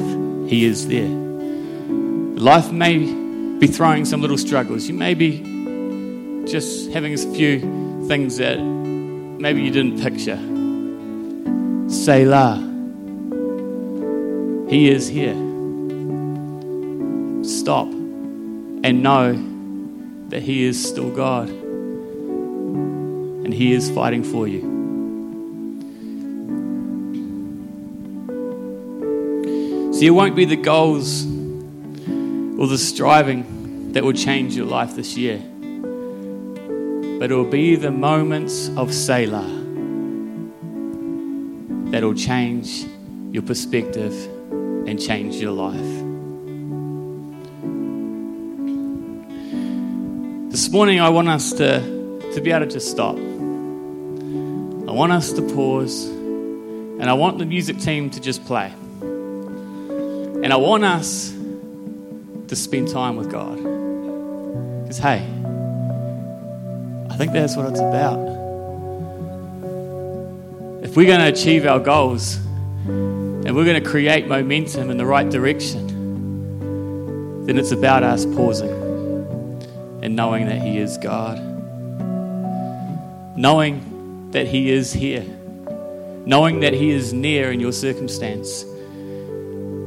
He 0.49 0.65
is 0.65 0.87
there. 0.87 1.07
Life 1.07 2.71
may 2.71 2.97
be 3.59 3.67
throwing 3.67 4.05
some 4.05 4.21
little 4.21 4.37
struggles. 4.37 4.87
You 4.87 4.93
may 4.93 5.13
be 5.13 5.39
just 6.45 6.91
having 6.91 7.13
a 7.13 7.17
few 7.17 7.59
things 8.07 8.37
that 8.37 8.59
maybe 8.59 9.61
you 9.61 9.71
didn't 9.71 10.01
picture. 10.01 10.37
Selah. 11.89 12.57
He 14.69 14.89
is 14.89 15.07
here. 15.07 15.35
Stop 17.43 17.87
and 17.87 19.01
know 19.01 19.33
that 20.29 20.41
He 20.41 20.65
is 20.65 20.83
still 20.83 21.11
God 21.11 21.49
and 23.45 23.53
He 23.53 23.73
is 23.73 23.89
fighting 23.91 24.23
for 24.23 24.47
you. 24.47 24.74
So 29.95 30.01
it 30.01 30.09
won't 30.09 30.35
be 30.35 30.43
the 30.43 30.57
goals 30.57 31.23
or 31.25 32.67
the 32.67 32.77
striving 32.77 33.93
that 33.93 34.03
will 34.03 34.11
change 34.11 34.53
your 34.53 34.65
life 34.65 34.93
this 34.93 35.15
year, 35.15 35.37
but 37.17 37.31
it 37.31 37.33
will 37.33 37.49
be 37.49 37.77
the 37.77 37.91
moments 37.91 38.67
of 38.75 38.93
Selah 38.93 39.47
that 41.91 42.03
will 42.03 42.13
change 42.13 42.85
your 43.31 43.43
perspective 43.43 44.11
and 44.85 45.01
change 45.01 45.37
your 45.37 45.53
life. 45.53 45.79
This 50.51 50.69
morning, 50.71 50.99
I 50.99 51.07
want 51.07 51.29
us 51.29 51.53
to, 51.53 51.79
to 52.33 52.41
be 52.41 52.51
able 52.51 52.65
to 52.65 52.71
just 52.73 52.91
stop. 52.91 53.15
I 53.15 54.91
want 54.91 55.13
us 55.13 55.31
to 55.31 55.41
pause, 55.41 56.03
and 56.07 57.03
I 57.03 57.13
want 57.13 57.37
the 57.37 57.45
music 57.45 57.79
team 57.79 58.09
to 58.09 58.19
just 58.19 58.43
play. 58.43 58.73
And 60.45 60.53
I 60.53 60.57
want 60.57 60.83
us 60.83 61.31
to 61.31 62.55
spend 62.55 62.89
time 62.89 63.15
with 63.15 63.31
God. 63.31 63.57
Because, 64.83 64.99
hey, 64.99 65.27
I 67.09 67.17
think 67.17 67.33
that's 67.33 67.57
what 67.57 67.65
it's 67.65 67.79
about. 67.79 68.19
If 70.83 70.95
we're 70.95 71.07
going 71.07 71.21
to 71.21 71.29
achieve 71.29 71.65
our 71.65 71.79
goals 71.79 72.35
and 72.35 73.55
we're 73.55 73.65
going 73.65 73.83
to 73.83 73.89
create 73.89 74.27
momentum 74.27 74.91
in 74.91 74.97
the 74.97 75.05
right 75.07 75.27
direction, 75.27 75.87
then 77.47 77.57
it's 77.57 77.71
about 77.71 78.03
us 78.03 78.27
pausing 78.27 78.69
and 80.03 80.15
knowing 80.15 80.45
that 80.45 80.61
He 80.61 80.77
is 80.77 80.99
God. 80.99 81.39
Knowing 83.35 84.29
that 84.29 84.45
He 84.45 84.69
is 84.69 84.93
here. 84.93 85.25
Knowing 86.27 86.59
that 86.59 86.73
He 86.73 86.91
is 86.91 87.13
near 87.13 87.51
in 87.51 87.59
your 87.59 87.71
circumstance. 87.71 88.63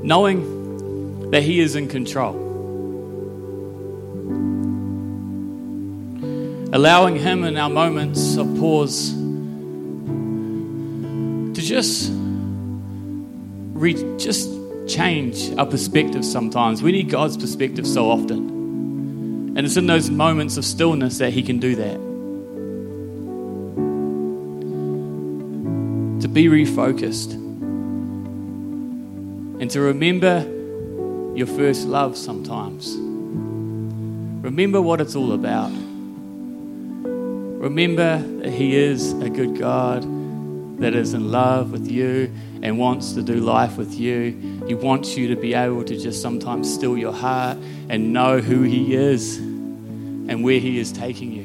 Knowing 0.03 1.31
that 1.31 1.43
He 1.43 1.61
is 1.61 1.77
in 1.77 1.89
control. 1.89 2.35
Allowing 6.73 7.17
Him 7.17 7.45
in 7.45 7.57
our 7.57 7.71
moments 7.71 8.37
of 8.37 8.47
pause 8.59 9.13
to 11.55 11.63
just, 11.63 12.11
re- 13.73 14.17
just 14.19 14.49
change 14.87 15.53
our 15.57 15.67
perspective 15.67 16.25
sometimes. 16.25 16.83
We 16.83 16.93
need 16.93 17.11
God's 17.11 17.37
perspective 17.37 17.87
so 17.87 18.11
often. 18.11 19.55
And 19.57 19.67
it's 19.67 19.77
in 19.77 19.87
those 19.87 20.11
moments 20.11 20.57
of 20.57 20.65
stillness 20.65 21.19
that 21.19 21.33
He 21.33 21.43
can 21.43 21.59
do 21.59 21.75
that. 21.77 21.99
To 26.23 26.29
be 26.29 26.47
refocused 26.47 27.48
and 29.61 29.71
to 29.73 29.81
remember 29.81 30.41
your 31.35 31.47
first 31.47 31.87
love 31.87 32.17
sometimes. 32.17 32.97
Remember 34.45 34.81
what 34.81 35.01
it's 35.01 35.17
all 35.17 35.33
about. 35.33 35.71
Remember 37.61 38.19
that 38.19 38.53
He 38.53 38.77
is 38.77 39.13
a 39.15 39.29
good 39.29 39.59
God 39.59 40.03
that 40.79 40.95
is 40.95 41.13
in 41.13 41.33
love 41.33 41.73
with 41.73 41.91
you 41.91 42.33
and 42.63 42.79
wants 42.79 43.15
to 43.15 43.23
do 43.23 43.35
life 43.35 43.77
with 43.77 43.95
you. 43.95 44.63
He 44.69 44.75
wants 44.75 45.17
you 45.17 45.29
to 45.29 45.37
be 45.37 45.55
able 45.55 45.85
to 45.85 45.99
just 45.99 46.23
sometimes 46.23 46.73
still 46.73 46.97
your 46.97 47.13
heart 47.13 47.59
and 47.89 48.13
know 48.13 48.39
who 48.39 48.63
He 48.63 48.95
is 48.95 49.39
and 49.39 50.45
where 50.45 50.61
He 50.61 50.79
is 50.79 50.93
taking 50.93 51.33
you. 51.33 51.45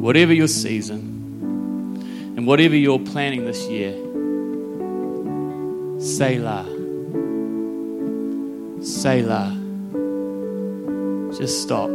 Whatever 0.00 0.34
your 0.34 0.48
season 0.48 1.13
and 2.44 2.48
whatever 2.50 2.76
you're 2.76 2.98
planning 2.98 3.46
this 3.46 3.66
year, 3.68 3.94
Selah. 5.98 6.66
Selah. 8.84 9.50
Just 11.38 11.62
stop, 11.62 11.88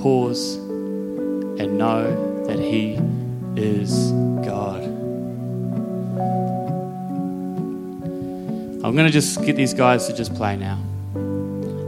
pause, 0.00 0.54
and 0.56 1.76
know 1.76 2.46
that 2.46 2.58
He 2.58 2.98
is 3.56 4.10
God. 4.42 4.82
I'm 8.84 8.94
going 8.96 9.04
to 9.04 9.10
just 9.10 9.44
get 9.44 9.54
these 9.54 9.74
guys 9.74 10.06
to 10.06 10.14
just 10.14 10.34
play 10.34 10.56
now. 10.56 10.78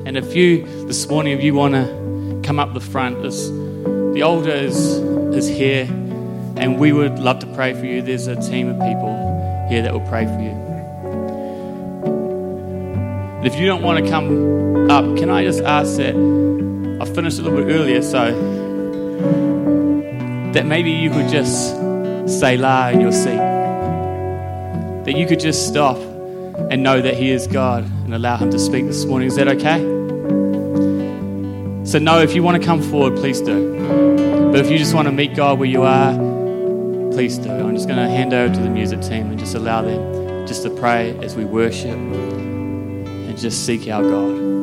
And 0.05 0.19
if 0.19 0.37
you, 0.37 0.67
this 0.87 1.09
morning, 1.09 1.33
if 1.33 1.43
you 1.43 1.55
want 1.55 1.73
to 1.73 2.43
come 2.45 2.59
up 2.59 2.75
the 2.75 2.81
front, 2.81 3.23
this, 3.23 3.49
the 3.49 4.21
altar 4.21 4.51
is, 4.51 4.99
is 5.35 5.49
here, 5.49 5.89
and 6.59 6.79
we 6.79 6.93
would 6.93 7.19
love 7.19 7.39
to 7.41 7.47
pray 7.55 7.75
for 7.75 7.85
you. 7.85 8.03
There's 8.03 8.27
a 8.27 8.37
team 8.37 8.69
of 8.69 8.77
people 8.77 9.67
here 9.69 9.83
that 9.83 9.93
will 9.93 10.09
pray 10.09 10.25
for 10.25 10.41
you. 10.41 10.55
And 13.39 13.47
if 13.47 13.57
you 13.61 13.67
don't 13.67 13.83
want 13.83 14.05
to 14.05 14.11
come 14.11 14.91
up, 14.91 15.05
can 15.19 15.31
I 15.31 15.45
just 15.45 15.63
ask 15.63 15.97
that 15.97 16.15
I 17.01 17.05
finished 17.05 17.39
a 17.39 17.43
little 17.43 17.59
bit 17.59 17.75
earlier, 17.75 18.01
so 18.01 18.33
that 20.53 20.65
maybe 20.65 20.91
you 20.91 21.11
could 21.11 21.29
just 21.29 21.77
say 22.27 22.57
la 22.57 22.89
in 22.89 23.01
your 23.03 23.13
seat. 23.13 23.37
That 25.05 25.15
you 25.15 25.27
could 25.27 25.41
just 25.41 25.69
stop 25.69 25.99
and 25.99 26.83
know 26.83 27.03
that 27.03 27.15
He 27.15 27.31
is 27.31 27.47
God 27.47 27.85
and 27.85 28.15
allow 28.15 28.39
Him 28.39 28.51
to 28.51 28.59
speak 28.59 28.87
this 28.87 29.05
morning. 29.05 29.29
Is 29.29 29.37
that 29.37 29.49
okay? 29.49 29.79
So, 31.85 31.99
no, 31.99 32.21
if 32.21 32.35
you 32.35 32.43
want 32.43 32.61
to 32.61 32.67
come 32.67 32.83
forward, 32.83 33.17
please 33.17 33.41
do. 33.41 33.77
But 34.51 34.61
if 34.61 34.71
you 34.71 34.79
just 34.79 34.95
want 34.95 35.07
to 35.07 35.13
meet 35.13 35.37
God 35.37 35.59
where 35.59 35.69
you 35.69 35.83
are, 35.83 36.26
please 37.17 37.39
do. 37.39 37.51
I'm 37.51 37.75
just 37.75 37.89
going 37.89 37.99
to 37.99 38.15
hand 38.15 38.35
over 38.35 38.55
to 38.55 38.61
the 38.61 38.69
music 38.69 39.01
team 39.01 39.31
and 39.31 39.39
just 39.39 39.55
allow 39.55 39.81
them 39.81 40.47
just 40.47 40.63
to 40.65 40.69
pray 40.69 41.19
as 41.21 41.35
we 41.35 41.47
worship 41.47 41.97
and 41.97 43.39
just 43.39 43.65
seek 43.65 43.89
our 43.89 44.03
God. 44.03 44.56